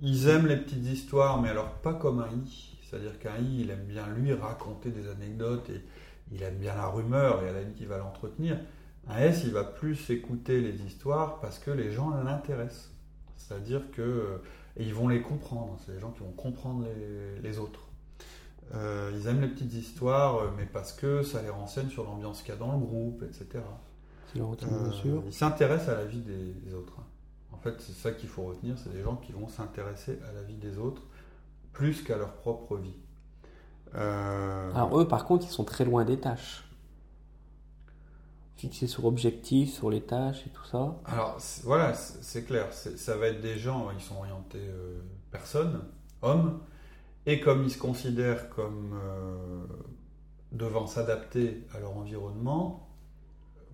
Ils 0.01 0.27
aiment 0.27 0.47
les 0.47 0.57
petites 0.57 0.85
histoires, 0.85 1.41
mais 1.41 1.49
alors 1.49 1.69
pas 1.75 1.93
comme 1.93 2.19
un 2.19 2.29
I. 2.29 2.77
C'est-à-dire 2.83 3.19
qu'un 3.19 3.37
I, 3.37 3.61
il 3.61 3.69
aime 3.69 3.85
bien 3.85 4.07
lui 4.09 4.33
raconter 4.33 4.89
des 4.89 5.09
anecdotes 5.09 5.69
et 5.69 5.81
il 6.31 6.43
aime 6.43 6.57
bien 6.57 6.75
la 6.75 6.87
rumeur 6.87 7.43
et 7.43 7.49
à 7.49 7.53
la 7.53 7.61
limite, 7.61 7.79
il 7.79 7.87
va 7.87 7.97
l'entretenir. 7.97 8.57
Un 9.07 9.17
S, 9.17 9.43
il 9.45 9.51
va 9.51 9.63
plus 9.63 10.09
écouter 10.09 10.61
les 10.61 10.81
histoires 10.83 11.39
parce 11.39 11.59
que 11.59 11.71
les 11.71 11.91
gens 11.91 12.09
l'intéressent. 12.23 12.91
C'est-à-dire 13.37 13.81
que 13.91 14.39
et 14.77 14.83
ils 14.83 14.93
vont 14.93 15.07
les 15.07 15.21
comprendre. 15.21 15.77
C'est 15.85 15.93
les 15.93 15.99
gens 15.99 16.11
qui 16.11 16.19
vont 16.19 16.31
comprendre 16.31 16.85
les, 17.41 17.59
autres. 17.59 17.81
Euh, 18.73 19.11
ils 19.13 19.27
aiment 19.27 19.41
les 19.41 19.49
petites 19.49 19.73
histoires, 19.73 20.53
mais 20.57 20.65
parce 20.65 20.93
que 20.93 21.23
ça 21.23 21.41
les 21.41 21.49
renseigne 21.49 21.89
sur 21.89 22.03
l'ambiance 22.03 22.41
qu'il 22.41 22.53
y 22.53 22.57
a 22.57 22.59
dans 22.59 22.73
le 22.73 22.79
groupe, 22.79 23.23
etc. 23.23 23.63
Euh, 24.37 25.21
ils 25.25 25.33
s'intéressent 25.33 25.89
à 25.89 25.95
la 25.95 26.05
vie 26.05 26.21
des, 26.21 26.73
autres. 26.73 26.93
En 27.61 27.63
fait, 27.63 27.79
c'est 27.79 27.93
ça 27.93 28.11
qu'il 28.11 28.27
faut 28.27 28.41
retenir, 28.41 28.75
c'est 28.79 28.91
des 28.91 29.03
gens 29.03 29.17
qui 29.17 29.33
vont 29.33 29.47
s'intéresser 29.47 30.17
à 30.27 30.33
la 30.33 30.41
vie 30.41 30.57
des 30.57 30.79
autres 30.79 31.03
plus 31.73 32.01
qu'à 32.01 32.17
leur 32.17 32.33
propre 32.33 32.75
vie. 32.75 32.95
Euh, 33.93 34.71
Alors 34.73 34.99
eux, 34.99 35.07
par 35.07 35.25
contre, 35.25 35.45
ils 35.45 35.51
sont 35.51 35.63
très 35.63 35.85
loin 35.85 36.03
des 36.03 36.19
tâches. 36.19 36.63
Fixé 38.57 38.87
sur 38.87 39.05
objectif, 39.05 39.71
sur 39.71 39.91
les 39.91 40.01
tâches 40.01 40.47
et 40.47 40.49
tout 40.49 40.65
ça 40.65 40.95
Alors 41.05 41.37
voilà, 41.63 41.93
c'est 41.93 42.45
clair. 42.45 42.73
Ça 42.73 43.15
va 43.15 43.27
être 43.27 43.41
des 43.41 43.59
gens, 43.59 43.89
ils 43.91 44.01
sont 44.03 44.17
orientés 44.17 44.57
euh, 44.57 44.99
personnes, 45.29 45.81
hommes, 46.23 46.61
et 47.27 47.39
comme 47.39 47.63
ils 47.63 47.71
se 47.71 47.77
considèrent 47.77 48.49
comme 48.49 48.99
euh, 49.03 49.65
devant 50.51 50.87
s'adapter 50.87 51.63
à 51.75 51.79
leur 51.79 51.95
environnement, 51.95 52.87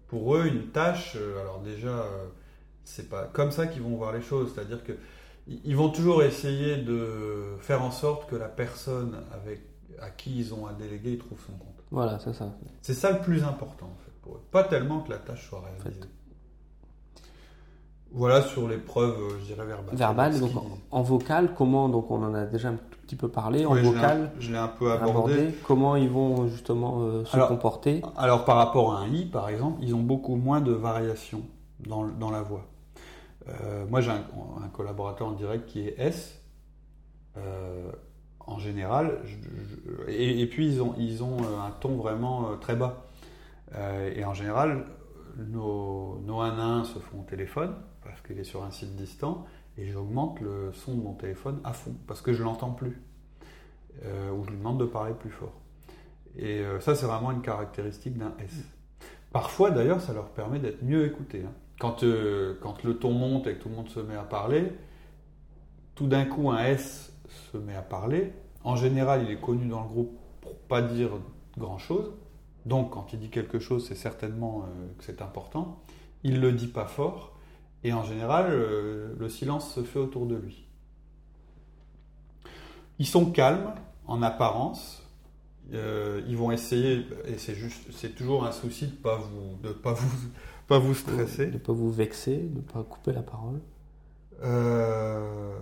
pour 0.08 0.36
eux, 0.36 0.46
une 0.46 0.72
tâche, 0.72 1.16
alors 1.40 1.62
déjà, 1.62 2.06
c'est 2.88 3.10
pas 3.10 3.26
comme 3.26 3.52
ça 3.52 3.68
qu'ils 3.68 3.82
vont 3.82 3.96
voir 3.96 4.14
les 4.14 4.22
choses. 4.22 4.52
C'est-à-dire 4.54 4.84
que 4.84 4.94
ils 5.48 5.76
vont 5.76 5.90
toujours 5.90 6.24
essayer 6.24 6.78
de 6.78 7.58
faire 7.60 7.82
en 7.82 7.92
sorte 7.92 8.30
que 8.30 8.36
la 8.36 8.48
personne 8.48 9.16
avec, 9.34 9.62
à 10.02 10.10
qui 10.10 10.38
ils 10.40 10.54
ont 10.54 10.68
à 10.68 10.74
déléguer 10.74 11.18
trouve 11.18 11.38
son 11.46 11.54
compte. 11.54 11.76
Voilà, 11.92 12.20
c'est 12.20 12.34
ça. 12.34 12.50
C'est 12.82 12.94
ça 12.94 13.12
le 13.12 13.20
plus 13.20 13.44
important 13.44 13.86
en 13.86 14.04
fait 14.04 14.12
pour 14.22 14.36
eux. 14.36 14.42
Pas 14.52 14.64
tellement 14.64 15.02
que 15.02 15.12
la 15.12 15.18
tâche 15.18 15.48
soit 15.50 15.62
réalisée. 15.62 16.02
Voilà 18.12 18.42
sur 18.42 18.70
les 18.70 18.78
preuves, 18.78 19.20
euh, 19.20 19.40
je 19.42 19.46
dirais 19.54 19.66
verbales. 19.66 19.96
Verbal, 19.96 20.40
donc 20.40 20.52
en, 20.92 21.02
vocal, 21.02 21.54
comment, 21.54 21.90
donc 21.90 22.10
on 22.10 22.24
en 22.24 22.34
a 22.34 22.46
déjà 22.46 22.70
un 22.70 22.76
tout 22.76 23.00
petit 23.06 23.18
peu 23.18 23.28
parlé, 23.28 23.66
en 23.66 23.76
vocal, 23.76 24.32
je 24.40 24.52
l'ai 24.52 24.58
un, 24.58 24.70
peu 24.70 24.92
abordé. 24.94 25.54
Comment 25.66 25.98
ils 25.98 26.10
vont 26.10 26.48
justement 26.48 27.02
euh, 27.02 27.26
se 27.26 27.38
comporter? 27.38 28.02
Alors 28.16 28.46
par 28.46 28.56
rapport 28.56 28.94
à 28.94 29.02
un 29.02 29.08
i, 29.10 29.26
par 29.26 29.50
exemple, 29.50 29.80
ils 29.82 29.94
ont 29.94 30.02
beaucoup 30.02 30.36
moins 30.36 30.62
de 30.62 30.72
variations 30.72 31.44
dans, 31.86 32.06
dans 32.06 32.32
la 32.32 32.42
voix. 32.42 32.66
Euh, 33.50 33.86
moi, 33.88 34.02
j'ai 34.02 34.12
un, 34.12 34.24
collaborateur 34.74 35.28
en 35.28 35.32
direct 35.32 35.66
qui 35.68 35.88
est 35.88 35.96
S. 35.98 36.42
Euh, 37.38 37.92
en 38.40 38.60
général, 38.60 39.20
et, 40.08 40.46
puis 40.48 40.68
ils 40.68 40.82
ont, 40.82 40.96
ils 40.98 41.22
ont 41.22 41.38
euh, 41.44 41.60
un 41.60 41.72
ton 41.82 41.98
vraiment 41.98 42.56
très 42.62 42.78
bas. 42.78 43.06
et 44.16 44.24
en 44.24 44.34
général, 44.34 44.86
nos, 45.38 46.20
nos 46.24 46.40
1 46.40 46.58
à 46.58 46.64
1 46.64 46.84
se 46.86 47.00
font 47.00 47.20
au 47.20 47.24
téléphone 47.24 47.76
parce 48.06 48.22
qu'il 48.22 48.40
est 48.40 48.46
sur 48.46 48.64
un 48.64 48.72
site 48.72 48.96
distant 48.96 49.46
et 49.78 49.86
j'augmente 49.88 50.40
le 50.40 50.72
son 50.72 50.96
de 50.96 51.02
mon 51.02 51.14
téléphone 51.14 51.60
à 51.66 51.74
fond 51.74 51.94
parce 52.08 52.22
que 52.22 52.32
je 52.32 52.42
l'entends 52.42 52.72
plus 52.72 53.02
ou 54.06 54.46
je 54.46 54.50
lui 54.50 54.58
demande 54.58 54.80
de 54.80 54.86
parler 54.86 55.14
plus 55.14 55.30
fort. 55.30 55.60
Et 56.38 56.64
ça, 56.80 56.96
c'est 56.96 57.06
vraiment 57.06 57.32
une 57.32 57.42
caractéristique 57.42 58.18
d'un 58.18 58.34
S. 58.40 58.64
Parfois, 59.34 59.72
d'ailleurs, 59.72 60.00
ça 60.00 60.14
leur 60.14 60.30
permet 60.30 60.60
d'être 60.60 60.84
mieux 60.84 61.06
écoutés. 61.06 61.44
Hein 61.46 61.52
quand, 61.80 62.04
euh, 62.04 62.58
quand 62.62 62.84
le 62.84 62.98
ton 62.98 63.12
monte 63.12 63.48
et 63.48 63.56
que 63.56 63.62
tout 63.62 63.70
le 63.70 63.76
monde 63.76 63.90
se 63.90 64.00
met 64.00 64.16
à 64.16 64.24
parler, 64.24 64.72
tout 65.96 66.08
d'un 66.08 66.26
coup 66.26 66.50
un 66.50 66.64
S 66.64 67.14
se 67.52 67.58
met 67.58 67.76
à 67.76 67.82
parler. 67.82 68.34
En 68.64 68.76
général, 68.76 69.24
il 69.24 69.32
est 69.32 69.40
connu 69.40 69.68
dans 69.68 69.82
le 69.82 69.88
groupe 69.88 70.18
pour 70.42 70.58
pas 70.58 70.82
dire 70.82 71.12
grand 71.58 71.78
chose. 71.78 72.12
Donc, 72.66 72.92
quand 72.92 73.14
il 73.14 73.20
dit 73.20 73.30
quelque 73.30 73.60
chose, 73.60 73.88
c'est 73.88 73.96
certainement 73.96 74.64
euh, 74.64 74.88
que 74.98 75.04
c'est 75.04 75.22
important. 75.22 75.82
Il 76.24 76.42
le 76.42 76.52
dit 76.52 76.68
pas 76.68 76.86
fort. 76.86 77.34
Et 77.84 77.94
en 77.94 78.04
général, 78.04 78.48
euh, 78.50 79.16
le 79.18 79.30
silence 79.30 79.74
se 79.74 79.84
fait 79.84 80.00
autour 80.00 80.26
de 80.26 80.36
lui. 80.36 80.68
Ils 83.00 83.06
sont 83.08 83.32
calmes 83.32 83.74
en 84.08 84.22
apparence. 84.24 85.04
ils 85.72 86.38
vont 86.38 86.52
essayer, 86.52 87.06
et 87.26 87.38
c'est 87.38 88.16
toujours 88.16 88.46
un 88.46 88.52
souci 88.52 88.88
de 88.88 88.96
pas 88.96 89.18
vous, 89.18 89.58
de 89.62 89.72
pas 89.72 89.94
vous 89.94 90.30
pas 90.68 90.80
vous 90.80 90.94
stresser. 90.94 91.48
De 91.48 91.54
ne 91.54 91.58
pas 91.58 91.74
vous 91.74 91.92
vexer, 91.92 92.38
de 92.38 92.58
ne 92.58 92.62
pas 92.62 92.84
couper 92.84 93.14
la 93.14 93.24
parole. 93.24 93.62
Euh, 94.44 95.58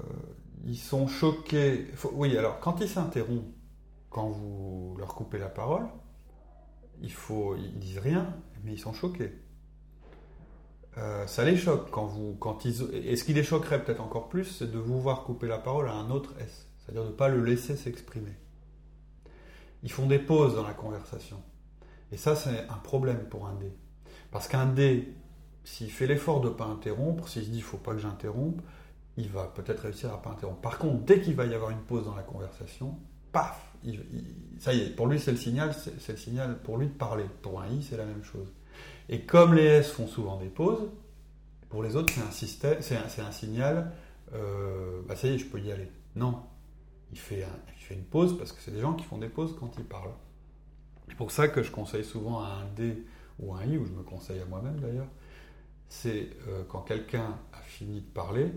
ils 0.66 0.78
sont 0.78 1.08
choqués. 1.08 1.88
oui, 2.14 2.38
alors 2.38 2.60
quand 2.60 2.82
ils 2.82 2.90
s'interrompent, 2.90 3.54
quand 4.10 4.30
vous 4.30 4.96
leur 4.98 5.14
coupez 5.16 5.38
la 5.38 5.50
parole, 5.50 5.88
il 7.02 7.12
faut, 7.12 7.56
ils 7.56 7.78
disent 7.80 8.00
rien, 8.00 8.34
mais 8.64 8.74
ils 8.74 8.80
sont 8.80 8.94
choqués. 8.94 9.34
Euh, 10.98 11.28
ça 11.28 11.44
les 11.44 11.58
choque 11.58 11.92
quand 11.92 12.06
vous, 12.06 12.36
quand 12.36 12.64
ils, 12.64 12.84
et 12.94 13.18
ce 13.18 13.26
qui 13.26 13.34
les 13.34 13.44
choquerait 13.44 13.84
peut-être 13.84 14.02
encore 14.02 14.30
plus, 14.30 14.46
c'est 14.46 14.72
de 14.72 14.78
vous 14.78 15.02
voir 15.02 15.24
couper 15.24 15.48
la 15.48 15.58
parole 15.58 15.90
à 15.90 15.94
un 15.94 16.10
autre 16.10 16.34
S, 16.40 16.70
c'est-à-dire 16.78 17.04
de 17.04 17.10
ne 17.10 17.14
pas 17.14 17.28
le 17.28 17.44
laisser 17.44 17.76
s'exprimer. 17.76 18.32
Ils 19.84 19.92
font 19.92 20.08
des 20.08 20.20
pauses 20.20 20.56
dans 20.56 20.66
la 20.66 20.74
conversation, 20.74 21.42
et 22.14 22.18
ça 22.18 22.38
c'est 22.38 22.66
un 22.70 22.78
problème 22.78 23.28
pour 23.30 23.48
un 23.48 23.56
D. 23.56 23.74
Parce 24.32 24.48
qu'un 24.48 24.66
D, 24.66 25.14
s'il 25.64 25.92
fait 25.92 26.08
l'effort 26.08 26.42
de 26.42 26.50
ne 26.50 26.54
pas 26.54 26.66
interrompre, 26.66 27.28
s'il 27.28 27.44
se 27.44 27.50
dit 27.50 27.58
il 27.58 27.62
ne 27.62 27.66
faut 27.66 27.78
pas 27.78 27.94
que 27.94 28.00
j'interrompe, 28.00 28.62
il 29.18 29.30
va 29.30 29.46
peut-être 29.46 29.82
réussir 29.82 30.12
à 30.14 30.18
ne 30.18 30.22
pas 30.22 30.32
interrompre. 30.32 30.62
Par 30.62 30.78
contre, 30.78 31.04
dès 31.06 31.22
qu'il 31.22 31.36
va 31.36 31.46
y 31.46 31.54
avoir 31.54 31.72
une 31.72 31.80
pause 31.80 32.06
dans 32.06 32.16
la 32.16 32.24
conversation, 32.24 32.98
paf, 33.32 33.74
ça 34.60 34.74
y 34.74 34.82
est, 34.82 34.90
pour 34.96 35.08
lui 35.08 35.20
c'est 35.20 35.32
le 35.32 35.38
signal, 35.38 35.74
c'est 35.74 36.14
le 36.14 36.18
signal 36.18 36.60
pour 36.60 36.78
lui 36.78 36.88
de 36.88 36.94
parler. 36.94 37.26
Pour 37.42 37.62
un 37.62 37.68
I, 37.68 37.84
c'est 37.84 37.98
la 37.98 38.06
même 38.06 38.24
chose. 38.24 38.52
Et 39.10 39.22
comme 39.22 39.54
les 39.54 39.64
S 39.64 39.92
font 39.92 40.08
souvent 40.08 40.38
des 40.38 40.48
pauses, 40.48 40.90
pour 41.70 41.84
les 41.84 41.96
autres, 41.96 42.14
c'est 42.32 42.96
un, 42.96 43.26
un, 43.26 43.32
signal, 43.32 43.92
euh, 44.34 45.02
bah 45.08 45.16
ça 45.16 45.28
y 45.28 45.34
est, 45.34 45.38
je 45.38 45.46
peux 45.46 45.60
y 45.60 45.72
aller. 45.72 45.90
Non, 46.16 46.42
il 47.12 47.20
fait, 47.20 47.46
il 47.78 47.84
fait 47.84 47.96
une 47.96 48.04
pause 48.04 48.38
parce 48.38 48.52
que 48.52 48.62
c'est 48.62 48.72
des 48.72 48.82
gens 48.82 48.94
qui 48.94 49.06
font 49.06 49.18
des 49.18 49.30
pauses 49.30 49.56
quand 49.60 49.72
ils 49.78 49.84
parlent. 49.84 50.14
C'est 51.08 51.16
pour 51.16 51.32
ça 51.32 51.48
que 51.48 51.62
je 51.62 51.72
conseille 51.72 52.04
souvent 52.04 52.40
à 52.40 52.48
un 52.48 52.66
D 52.76 53.04
ou 53.40 53.54
un 53.54 53.64
I, 53.64 53.78
où 53.78 53.86
je 53.86 53.92
me 53.92 54.04
conseille 54.04 54.40
à 54.40 54.46
moi-même 54.46 54.80
d'ailleurs, 54.80 55.08
c'est 55.90 56.30
euh, 56.48 56.64
quand 56.68 56.82
quelqu'un 56.82 57.38
a 57.54 57.62
fini 57.62 58.02
de 58.02 58.06
parler, 58.06 58.52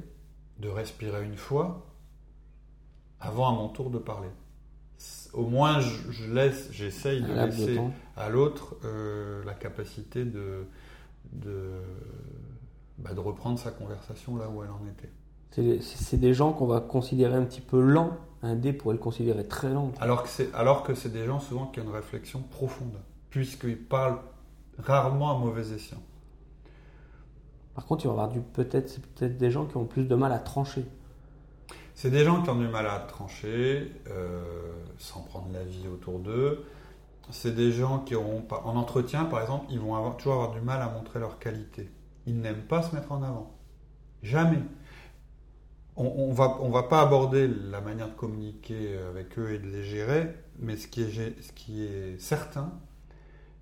de 0.59 0.69
respirer 0.69 1.25
une 1.25 1.37
fois 1.37 1.87
avant 3.21 3.49
à 3.49 3.53
mon 3.53 3.69
tour 3.69 3.91
de 3.91 3.99
parler. 3.99 4.29
Au 5.33 5.47
moins, 5.47 5.81
je, 5.81 6.33
laisse, 6.33 6.69
j'essaye 6.73 7.23
de 7.23 7.33
laisser 7.33 7.81
à 8.17 8.29
l'autre 8.29 8.77
euh, 8.85 9.45
la 9.45 9.55
capacité 9.55 10.25
de, 10.25 10.67
de, 11.33 11.71
bah, 12.99 13.15
de 13.15 13.21
reprendre 13.21 13.59
sa 13.59 13.71
conversation 13.71 14.37
là 14.37 14.49
où 14.49 14.63
elle 14.63 14.71
en 14.71 14.81
était. 14.89 15.11
C'est 15.83 16.17
des 16.19 16.35
gens 16.35 16.53
qu'on 16.53 16.67
va 16.67 16.81
considérer 16.81 17.35
un 17.35 17.45
petit 17.45 17.61
peu 17.61 17.81
lents. 17.81 18.17
Un 18.43 18.55
D 18.55 18.73
pourrait 18.73 18.95
le 18.95 19.01
considérer 19.01 19.47
très 19.47 19.71
lent. 19.71 19.93
Alors 20.01 20.83
que 20.83 20.95
c'est 20.95 21.13
des 21.13 21.27
gens 21.27 21.41
souvent 21.41 21.67
qui 21.67 21.81
ont 21.81 21.85
une 21.85 21.95
réflexion 21.95 22.41
profonde, 22.41 22.97
puisqu'ils 23.31 23.79
parlent 23.79 24.21
rarement 24.79 25.37
à 25.37 25.39
mauvais 25.39 25.73
escient. 25.73 26.03
Par 27.75 27.87
contre, 27.87 28.05
il 28.05 28.09
va 28.09 28.15
y 28.15 28.17
avoir 28.17 28.33
peut-être 28.53 28.89
c'est 28.89 29.07
peut-être 29.07 29.39
des 29.39 29.51
gens 29.51 29.67
qui 29.67 29.77
ont 29.77 29.85
plus 29.85 30.05
de 30.05 30.15
mal 30.15 30.33
à 30.33 30.39
trancher. 30.39 30.85
C'est 31.95 32.11
des 32.11 32.25
gens 32.25 32.43
qui 32.43 32.51
ont 32.51 32.57
du 32.57 32.69
mal 32.69 32.87
à 32.87 32.99
trancher, 33.01 33.93
euh, 34.09 34.43
sans 34.99 35.21
prendre 35.23 35.49
la 35.53 35.65
vie 35.65 35.89
autour 35.89 36.21
d'eux. 36.21 36.65
C'est 37.31 37.55
des 37.55 37.73
gens 37.73 38.01
qui 38.01 38.15
auront 38.15 38.45
en 38.51 38.77
entretien, 38.77 39.25
par 39.25 39.43
exemple, 39.43 39.67
ils 39.71 39.81
vont 39.81 39.95
avoir, 39.97 40.17
toujours 40.17 40.35
avoir 40.35 40.53
du 40.53 40.61
mal 40.61 40.81
à 40.81 40.89
montrer 40.89 41.19
leur 41.19 41.39
qualité. 41.39 41.91
Ils 42.27 42.41
n'aiment 42.41 42.63
pas 42.63 42.83
se 42.83 42.95
mettre 42.95 43.13
en 43.13 43.23
avant. 43.23 43.53
Jamais. 44.23 44.63
On, 45.97 46.29
ne 46.29 46.35
va, 46.35 46.59
on 46.61 46.71
va 46.71 46.85
pas 46.85 47.01
aborder 47.01 47.49
la 47.49 47.81
manière 47.81 48.09
de 48.09 48.15
communiquer 48.15 48.97
avec 49.09 49.37
eux 49.39 49.53
et 49.53 49.59
de 49.59 49.67
les 49.67 49.83
gérer, 49.83 50.33
mais 50.61 50.77
ce 50.77 50.87
qui 50.87 51.03
est, 51.03 51.43
ce 51.43 51.53
qui 51.53 51.85
est 51.85 52.21
certain, 52.21 52.73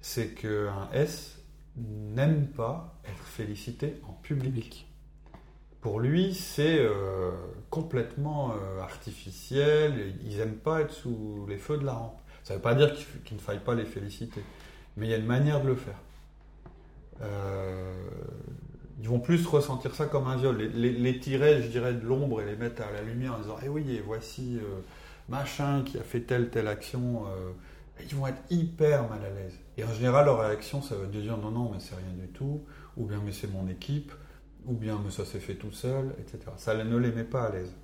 c'est 0.07 0.29
qu'un 0.29 0.89
S 0.93 1.37
n'aime 1.77 2.47
pas 2.47 2.97
être 3.07 3.25
félicité 3.25 4.01
en 4.09 4.13
public. 4.13 4.87
Pour 5.81 5.99
lui, 5.99 6.33
c'est 6.33 6.79
euh, 6.79 7.33
complètement 7.71 8.53
euh, 8.53 8.81
artificiel, 8.81 10.15
ils 10.25 10.37
n'aiment 10.37 10.59
pas 10.59 10.83
être 10.83 10.93
sous 10.93 11.45
les 11.49 11.59
feux 11.59 11.77
de 11.77 11.85
la 11.85 11.95
rampe. 11.95 12.21
Ça 12.45 12.55
ne 12.55 12.59
veut 12.59 12.63
pas 12.63 12.77
dire 12.77 12.95
qu'il 13.25 13.37
ne 13.37 13.43
faille 13.43 13.59
pas 13.59 13.75
les 13.75 13.85
féliciter, 13.85 14.43
mais 14.97 15.07
il 15.07 15.11
y 15.11 15.15
a 15.15 15.17
une 15.17 15.27
manière 15.27 15.61
de 15.61 15.67
le 15.67 15.75
faire. 15.75 15.99
Euh, 17.23 17.93
ils 19.01 19.09
vont 19.09 19.19
plus 19.19 19.45
ressentir 19.45 19.93
ça 19.97 20.07
comme 20.07 20.29
un 20.29 20.37
viol, 20.37 20.57
les, 20.57 21.19
tirer, 21.19 21.63
je 21.63 21.69
dirais, 21.69 21.95
de 21.95 22.07
l'ombre 22.07 22.41
et 22.43 22.47
les 22.47 22.55
mettre 22.55 22.83
à 22.83 22.93
la 22.93 23.03
lumière 23.03 23.35
en 23.35 23.39
disant 23.39 23.57
Eh 23.65 23.69
oui, 23.69 23.85
et 23.91 24.01
voici 24.01 24.61
machin 25.29 25.83
qui 25.85 25.99
a 25.99 26.03
fait 26.05 26.21
telle, 26.21 26.49
telle 26.49 26.69
action 26.69 27.25
ils 28.01 28.15
vont 28.15 28.27
être 28.27 28.43
hyper 28.51 29.09
mal 29.09 29.25
à 29.25 29.31
l'aise. 29.31 29.59
Et 29.79 29.85
en 29.85 29.93
général, 29.93 30.27
leur 30.27 30.41
réaction, 30.41 30.81
ça 30.81 30.97
va 30.97 31.05
être 31.05 31.11
de 31.11 31.21
dire 31.21 31.37
non, 31.37 31.51
non, 31.51 31.71
mais 31.73 31.81
c'est 31.81 31.95
rien 31.95 32.15
du 32.19 32.29
tout, 32.29 32.63
ou 32.97 33.05
bien 33.05 33.21
mais 33.25 33.33
c'est 33.33 33.53
mon 33.53 33.69
équipe, 33.69 34.13
ou 34.65 34.73
bien 34.73 34.99
mais 35.05 35.11
ça 35.11 35.25
s'est 35.25 35.41
fait 35.41 35.55
tout 35.55 35.73
seul, 35.73 36.15
etc. 36.19 36.51
Ça 36.57 36.75
ne 36.83 36.97
les 36.97 37.13
met 37.13 37.25
pas 37.25 37.45
à 37.45 37.51
l'aise. 37.51 37.75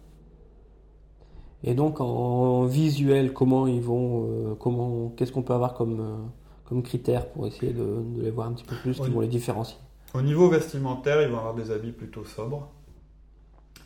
Et 1.64 1.74
donc 1.74 2.00
en 2.00 2.64
visuel, 2.64 3.32
comment 3.32 3.66
ils 3.66 3.82
vont, 3.82 4.26
euh, 4.26 4.54
comment, 4.54 5.10
qu'est-ce 5.16 5.30
qu'on 5.32 5.42
peut 5.42 5.52
avoir 5.52 5.74
comme, 5.74 6.00
euh, 6.00 6.16
comme 6.64 6.82
critère 6.82 7.28
pour 7.28 7.46
essayer 7.46 7.72
de, 7.72 8.02
les 8.16 8.30
voir 8.30 8.48
un 8.48 8.52
petit 8.52 8.64
peu 8.64 8.74
plus, 8.76 8.98
qui 8.98 9.10
vont 9.10 9.20
les 9.20 9.28
différencier? 9.28 9.78
Au 10.14 10.22
niveau 10.22 10.48
vestimentaire, 10.48 11.22
ils 11.22 11.28
vont 11.28 11.38
avoir 11.38 11.54
des 11.54 11.70
habits 11.70 11.92
plutôt 11.92 12.24
sobres, 12.24 12.68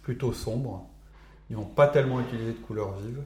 plutôt 0.02 0.32
sombres. 0.32 0.88
Ils 1.50 1.56
vont 1.56 1.64
pas 1.64 1.86
tellement 1.86 2.20
utiliser 2.20 2.52
de 2.52 2.58
couleurs 2.58 2.94
vives. 2.94 3.22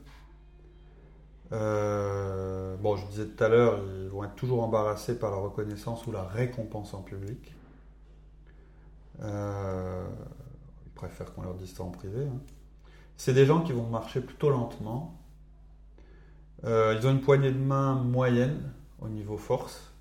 Euh, 1.53 2.77
bon, 2.77 2.97
je 2.97 3.07
disais 3.07 3.27
tout 3.27 3.43
à 3.43 3.49
l'heure, 3.49 3.81
ils 4.03 4.09
vont 4.09 4.25
être 4.25 4.37
toujours 4.37 4.63
embarrassés 4.63 5.19
par 5.19 5.31
la 5.31 5.37
reconnaissance 5.37 6.07
ou 6.07 6.13
la 6.13 6.23
récompense 6.23 6.95
en 6.95 7.03
public. 7.03 7.55
Euh, 9.23 10.07
ils 10.87 10.93
préfèrent 10.93 11.35
qu'on 11.35 11.43
leur 11.43 11.55
dise 11.55 11.75
ça 11.75 11.83
en 11.83 11.91
privé. 11.91 12.25
Hein. 12.25 12.39
C'est 13.17 13.35
des 13.35 13.47
gens 13.47 13.63
qui 13.63 13.73
vont 13.73 13.87
marcher 13.87 14.21
plutôt 14.21 14.51
lentement. 14.51 15.19
Euh, 16.65 16.97
ils 16.99 17.07
ont 17.07 17.11
une 17.11 17.21
poignée 17.21 17.51
de 17.53 17.59
main 17.59 17.95
moyenne 17.95 18.73
au 19.01 19.09
niveau 19.09 19.37
force. 19.37 19.93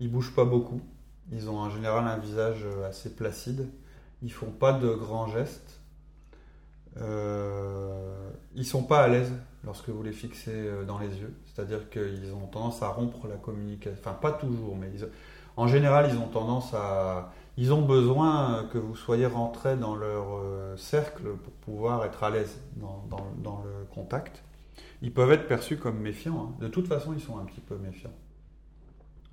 Ils 0.00 0.10
bougent 0.10 0.34
pas 0.34 0.44
beaucoup. 0.44 0.80
Ils 1.32 1.50
ont 1.50 1.58
en 1.58 1.70
général 1.70 2.06
un 2.06 2.18
visage 2.18 2.64
assez 2.88 3.14
placide. 3.14 3.68
Ils 4.22 4.32
font 4.32 4.50
pas 4.50 4.72
de 4.72 4.92
grands 4.94 5.28
gestes. 5.28 5.80
Ils 6.98 8.64
sont 8.64 8.84
pas 8.84 9.02
à 9.02 9.08
l'aise 9.08 9.32
lorsque 9.66 9.88
vous 9.88 10.02
les 10.02 10.12
fixez 10.12 10.52
euh, 10.54 10.84
dans 10.84 10.98
les 10.98 11.08
yeux. 11.18 11.34
C'est-à-dire 11.46 11.90
qu'ils 11.90 12.32
ont 12.32 12.46
tendance 12.46 12.82
à 12.82 12.88
rompre 12.88 13.26
la 13.26 13.36
communication. 13.36 13.98
Enfin, 14.00 14.14
pas 14.14 14.32
toujours, 14.32 14.76
mais 14.76 14.90
en 15.56 15.66
général, 15.66 16.08
ils 16.10 16.16
ont 16.16 16.28
tendance 16.28 16.72
à. 16.72 17.32
Ils 17.58 17.72
ont 17.72 17.82
besoin 17.82 18.68
que 18.72 18.78
vous 18.78 18.94
soyez 18.94 19.26
rentré 19.26 19.76
dans 19.76 19.96
leur 19.96 20.36
euh, 20.36 20.76
cercle 20.76 21.24
pour 21.42 21.52
pouvoir 21.54 22.04
être 22.04 22.22
à 22.22 22.30
l'aise 22.30 22.60
dans, 22.76 23.62
le 23.64 23.84
contact. 23.94 24.42
Ils 25.02 25.12
peuvent 25.12 25.32
être 25.32 25.48
perçus 25.48 25.78
comme 25.78 25.98
méfiants. 25.98 26.50
Hein. 26.50 26.54
De 26.60 26.68
toute 26.68 26.86
façon, 26.86 27.14
ils 27.14 27.20
sont 27.20 27.38
un 27.38 27.44
petit 27.44 27.62
peu 27.62 27.76
méfiants. 27.76 28.12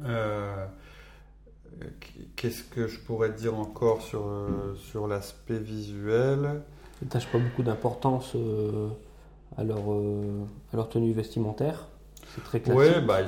Euh, 0.06 0.66
qu'est-ce 2.38 2.64
que 2.64 2.88
je 2.88 3.00
pourrais 3.00 3.32
dire 3.32 3.56
encore 3.56 4.02
sur, 4.02 4.26
sur 4.78 5.08
l'aspect 5.08 5.60
visuel? 5.60 6.62
Ils 7.02 7.06
n'attachent 7.06 7.30
pas 7.30 7.40
beaucoup 7.40 7.64
d'importance 7.64 8.38
à 9.58 9.64
leur, 9.64 9.92
euh, 9.92 10.46
à 10.72 10.76
leur 10.76 10.90
tenue 10.90 11.14
vestimentaire. 11.14 11.88
C'est 12.36 12.44
très 12.44 12.60
classique. 12.60 12.96
Oui, 12.98 13.06
bah, 13.06 13.20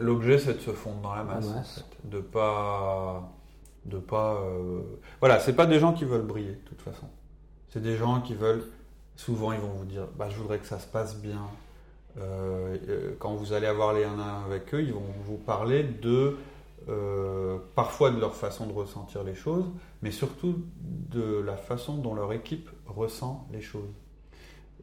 l'objet 0.00 0.38
c'est 0.38 0.54
de 0.54 0.60
se 0.60 0.70
fondre 0.70 1.00
dans 1.00 1.14
la 1.14 1.24
masse, 1.24 1.84
de 2.04 2.20
pas, 2.20 3.30
de 3.84 3.98
pas, 3.98 4.42
euh... 4.42 4.80
voilà, 5.20 5.38
c'est 5.38 5.52
pas 5.52 5.66
des 5.66 5.78
gens 5.78 5.92
qui 5.92 6.04
veulent 6.04 6.26
briller 6.26 6.52
de 6.52 6.68
toute 6.68 6.82
façon. 6.82 7.06
C'est 7.68 7.82
des 7.82 7.96
gens 7.96 8.20
qui 8.20 8.34
veulent, 8.34 8.64
souvent 9.16 9.52
ils 9.52 9.60
vont 9.60 9.72
vous 9.72 9.84
dire, 9.84 10.08
bah, 10.16 10.28
je 10.28 10.36
voudrais 10.36 10.58
que 10.58 10.66
ça 10.66 10.78
se 10.78 10.86
passe 10.86 11.16
bien. 11.16 11.42
Euh, 12.18 12.76
euh 12.88 13.16
quand 13.18 13.34
vous 13.34 13.52
allez 13.52 13.66
avoir 13.66 13.94
les 13.94 14.04
1 14.04 14.18
1 14.18 14.44
avec 14.46 14.74
eux, 14.74 14.82
ils 14.82 14.92
vont 14.92 15.02
vous 15.24 15.38
parler 15.38 15.84
de, 15.84 16.36
euh, 16.88 17.58
parfois 17.74 18.10
de 18.10 18.18
leur 18.18 18.34
façon 18.34 18.66
de 18.66 18.72
ressentir 18.72 19.22
les 19.22 19.34
choses, 19.34 19.66
mais 20.02 20.10
surtout 20.10 20.64
de 20.80 21.40
la 21.40 21.56
façon 21.56 21.96
dont 21.96 22.14
leur 22.14 22.32
équipe 22.32 22.68
ressent 22.86 23.46
les 23.52 23.60
choses. 23.60 23.94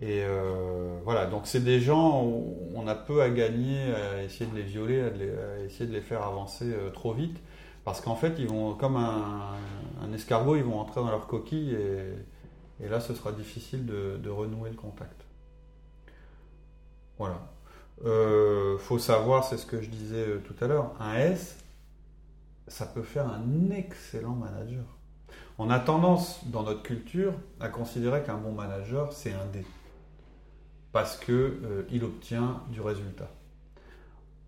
Et 0.02 0.24
euh, 0.24 0.98
voilà, 1.04 1.26
donc 1.26 1.46
c'est 1.46 1.64
des 1.64 1.82
gens 1.82 2.24
où 2.24 2.72
on 2.74 2.88
a 2.88 2.96
peu 2.96 3.22
à 3.22 3.30
gagner 3.30 3.94
à 3.94 4.24
essayer 4.24 4.50
de 4.50 4.56
les 4.56 4.64
violer, 4.64 5.02
à, 5.02 5.60
essayer 5.60 5.86
de 5.86 5.94
les 5.94 6.02
faire 6.02 6.24
avancer 6.24 6.72
euh, 6.72 6.90
trop 6.90 7.14
vite, 7.14 7.38
parce 7.84 8.00
qu'en 8.00 8.16
fait, 8.16 8.36
ils 8.40 8.48
vont, 8.48 8.76
comme 8.76 8.96
un, 8.96 10.14
escargot, 10.14 10.56
ils 10.56 10.64
vont 10.64 10.80
entrer 10.80 11.02
dans 11.02 11.10
leur 11.10 11.28
coquille 11.28 11.76
et, 12.80 12.88
là, 12.88 13.02
ce 13.02 13.14
sera 13.14 13.34
difficile 13.34 13.86
de, 13.86 14.30
renouer 14.30 14.70
le 14.70 14.78
contact. 14.78 15.26
Voilà. 17.18 17.52
Euh, 18.06 18.78
faut 18.78 19.00
savoir, 19.00 19.44
c'est 19.44 19.58
ce 19.58 19.66
que 19.66 19.82
je 19.82 19.90
disais 19.90 20.26
euh, 20.26 20.40
tout 20.40 20.56
à 20.64 20.68
l'heure, 20.68 20.94
un 21.02 21.16
S, 21.16 21.58
ça 22.68 22.86
peut 22.86 23.02
faire 23.02 23.28
un 23.28 23.72
excellent 23.72 24.36
manager. 24.36 24.86
On 25.58 25.70
a 25.70 25.80
tendance, 25.80 26.46
dans 26.46 26.64
notre 26.64 26.84
culture, 26.84 27.34
à 27.60 27.68
considérer 27.68 28.24
qu'un 28.24 28.38
bon 28.38 28.54
manager, 28.54 29.12
c'est 29.12 29.34
un 29.34 29.46
D 29.52 29.66
parce 30.92 31.18
qu'il 31.18 31.34
euh, 31.34 31.84
il 31.92 32.04
obtient 32.04 32.62
du 32.70 32.82
résultat. 32.82 33.30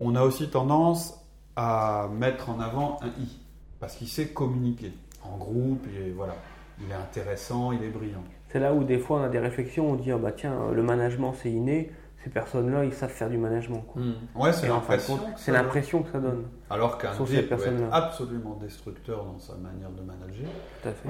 On 0.00 0.16
a 0.16 0.22
aussi 0.22 0.48
tendance 0.48 1.20
à 1.56 2.08
mettre 2.12 2.50
en 2.50 2.60
avant 2.60 2.98
un 3.02 3.08
I, 3.08 3.38
parce 3.78 3.94
qu'il 3.96 4.08
sait 4.08 4.28
communiquer 4.28 4.92
en 5.22 5.36
groupe, 5.36 5.86
et 5.86 6.10
voilà, 6.10 6.34
il 6.80 6.90
est 6.90 6.94
intéressant, 6.94 7.72
il 7.72 7.82
est 7.82 7.90
brillant. 7.90 8.24
C'est 8.48 8.58
là 8.58 8.74
où 8.74 8.84
des 8.84 8.98
fois 8.98 9.20
on 9.20 9.22
a 9.22 9.28
des 9.28 9.38
réflexions, 9.38 9.90
on 9.90 9.94
dit 9.94 10.10
ah 10.10 10.18
bah 10.18 10.32
tiens, 10.32 10.70
le 10.72 10.82
management 10.82 11.34
c'est 11.40 11.50
inné, 11.50 11.92
ces 12.24 12.30
personnes-là 12.30 12.84
ils 12.84 12.92
savent 12.92 13.10
faire 13.10 13.30
du 13.30 13.38
management. 13.38 13.84
Hmm. 13.94 14.12
Ouais, 14.34 14.52
c'est 14.52 14.68
l'impression. 14.68 15.18
C'est 15.36 15.52
l'impression 15.52 16.02
que 16.02 16.10
ça 16.10 16.20
donne. 16.20 16.44
Alors 16.68 16.98
qu'un 16.98 17.12
peut 17.12 17.34
être 17.34 17.52
absolument 17.92 18.58
destructeur 18.60 19.24
dans 19.24 19.38
sa 19.38 19.54
manière 19.54 19.90
de 19.90 20.02
manager. 20.02 20.48
Tout 20.82 20.88
à 20.88 20.92
fait. 20.92 21.08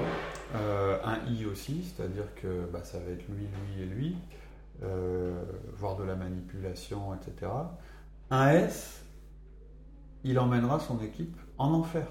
Euh, 0.56 0.98
un 1.04 1.18
I 1.30 1.46
aussi, 1.46 1.84
c'est-à-dire 1.84 2.26
que 2.36 2.66
bah, 2.72 2.80
ça 2.84 2.98
va 2.98 3.10
être 3.12 3.24
lui, 3.28 3.46
lui 3.46 3.82
et 3.82 3.86
lui. 3.86 4.16
Euh, 4.84 5.42
voire 5.76 5.96
de 5.96 6.04
la 6.04 6.16
manipulation, 6.16 7.14
etc. 7.14 7.50
Un 8.30 8.48
S, 8.50 9.04
il 10.24 10.38
emmènera 10.38 10.80
son 10.80 11.00
équipe 11.00 11.36
en 11.58 11.72
enfer 11.72 12.06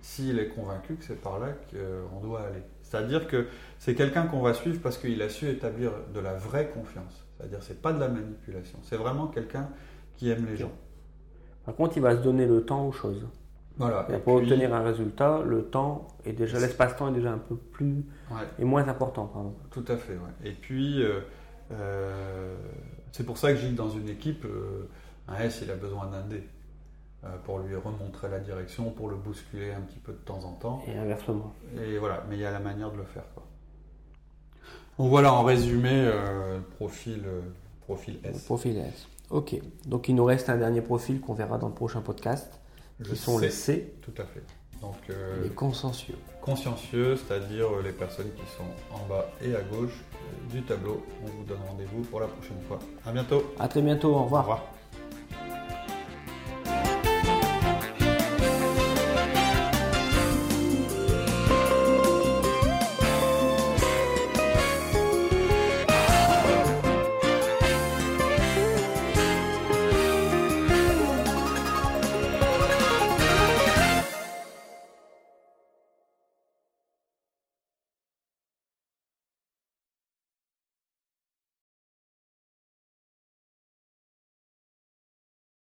s'il 0.00 0.38
est 0.38 0.48
convaincu 0.48 0.96
que 0.96 1.04
c'est 1.04 1.20
par 1.20 1.38
là 1.38 1.48
qu'on 1.70 2.20
doit 2.20 2.42
aller. 2.42 2.62
C'est-à-dire 2.82 3.26
que 3.26 3.46
c'est 3.78 3.94
quelqu'un 3.94 4.26
qu'on 4.26 4.42
va 4.42 4.54
suivre 4.54 4.80
parce 4.82 4.98
qu'il 4.98 5.20
a 5.22 5.28
su 5.28 5.48
établir 5.48 5.92
de 6.12 6.20
la 6.20 6.34
vraie 6.34 6.68
confiance. 6.68 7.26
C'est-à-dire 7.36 7.62
c'est 7.62 7.80
pas 7.80 7.92
de 7.92 8.00
la 8.00 8.08
manipulation, 8.08 8.78
c'est 8.82 8.96
vraiment 8.96 9.28
quelqu'un 9.28 9.68
qui 10.16 10.30
aime 10.30 10.46
les 10.46 10.56
gens. 10.56 10.72
Par 11.64 11.74
contre, 11.74 11.96
il 11.96 12.02
va 12.02 12.16
se 12.16 12.22
donner 12.22 12.46
le 12.46 12.64
temps 12.64 12.86
aux 12.86 12.92
choses. 12.92 13.26
Voilà. 13.76 14.06
Et, 14.12 14.18
pour 14.18 14.34
obtenir 14.34 14.74
un 14.74 14.82
résultat, 14.82 15.42
le 15.44 15.64
temps 15.64 16.08
est 16.24 16.32
déjà 16.32 16.60
l'espace-temps 16.60 17.08
est 17.08 17.14
déjà 17.14 17.32
un 17.32 17.38
peu 17.38 17.56
plus 17.56 18.04
et 18.58 18.64
moins 18.64 18.86
important, 18.88 19.26
pardon. 19.26 19.54
Tout 19.70 19.84
à 19.88 19.96
fait. 19.96 20.14
Ouais. 20.14 20.48
Et 20.48 20.52
puis 20.52 21.02
euh, 21.02 21.08
euh, 21.08 21.20
c'est 23.12 23.24
pour 23.24 23.38
ça 23.38 23.52
que 23.52 23.58
j'ai 23.58 23.70
dans 23.70 23.90
une 23.90 24.08
équipe, 24.08 24.44
euh, 24.44 24.88
un 25.28 25.38
S, 25.38 25.60
il 25.62 25.70
a 25.70 25.76
besoin 25.76 26.06
d'un 26.06 26.22
D 26.22 26.42
euh, 27.24 27.28
pour 27.44 27.60
lui 27.60 27.76
remontrer 27.76 28.28
la 28.28 28.40
direction, 28.40 28.90
pour 28.90 29.08
le 29.08 29.16
bousculer 29.16 29.72
un 29.72 29.80
petit 29.80 29.98
peu 29.98 30.12
de 30.12 30.18
temps 30.18 30.44
en 30.44 30.52
temps. 30.52 30.82
Et 30.86 30.96
inversement. 30.96 31.54
Et 31.80 31.98
voilà, 31.98 32.24
mais 32.28 32.36
il 32.36 32.40
y 32.40 32.44
a 32.44 32.50
la 32.50 32.60
manière 32.60 32.90
de 32.90 32.98
le 32.98 33.04
faire. 33.04 33.24
Quoi. 33.34 33.46
Donc 34.98 35.10
voilà, 35.10 35.32
en 35.32 35.42
résumé, 35.42 36.10
profil, 36.76 37.24
profil 37.82 38.18
S. 38.22 38.44
Profil 38.44 38.78
S. 38.78 39.06
Ok, 39.30 39.56
donc 39.86 40.08
il 40.08 40.14
nous 40.14 40.24
reste 40.24 40.50
un 40.50 40.56
dernier 40.56 40.82
profil 40.82 41.20
qu'on 41.20 41.34
verra 41.34 41.58
dans 41.58 41.68
le 41.68 41.74
prochain 41.74 42.00
podcast, 42.00 42.60
qui 43.02 43.16
sont 43.16 43.38
les 43.38 43.50
C. 43.50 43.94
Tout 44.02 44.14
à 44.18 44.24
fait. 44.24 44.42
Donc, 44.84 45.16
les 45.42 45.48
consciencieux. 45.50 46.16
Consciencieux, 46.42 47.16
c'est-à-dire 47.16 47.66
les 47.82 47.92
personnes 47.92 48.30
qui 48.36 48.42
sont 48.56 48.94
en 48.94 49.06
bas 49.08 49.26
et 49.42 49.54
à 49.54 49.62
gauche 49.62 49.96
du 50.52 50.62
tableau. 50.62 51.04
On 51.22 51.26
vous 51.26 51.44
donne 51.44 51.62
rendez-vous 51.68 52.02
pour 52.02 52.20
la 52.20 52.26
prochaine 52.26 52.60
fois. 52.68 52.78
À 53.06 53.12
bientôt. 53.12 53.42
À 53.58 53.66
très 53.66 53.80
bientôt. 53.80 54.14
Au 54.14 54.24
revoir. 54.24 54.42
Au 54.42 54.50
revoir. 54.50 54.62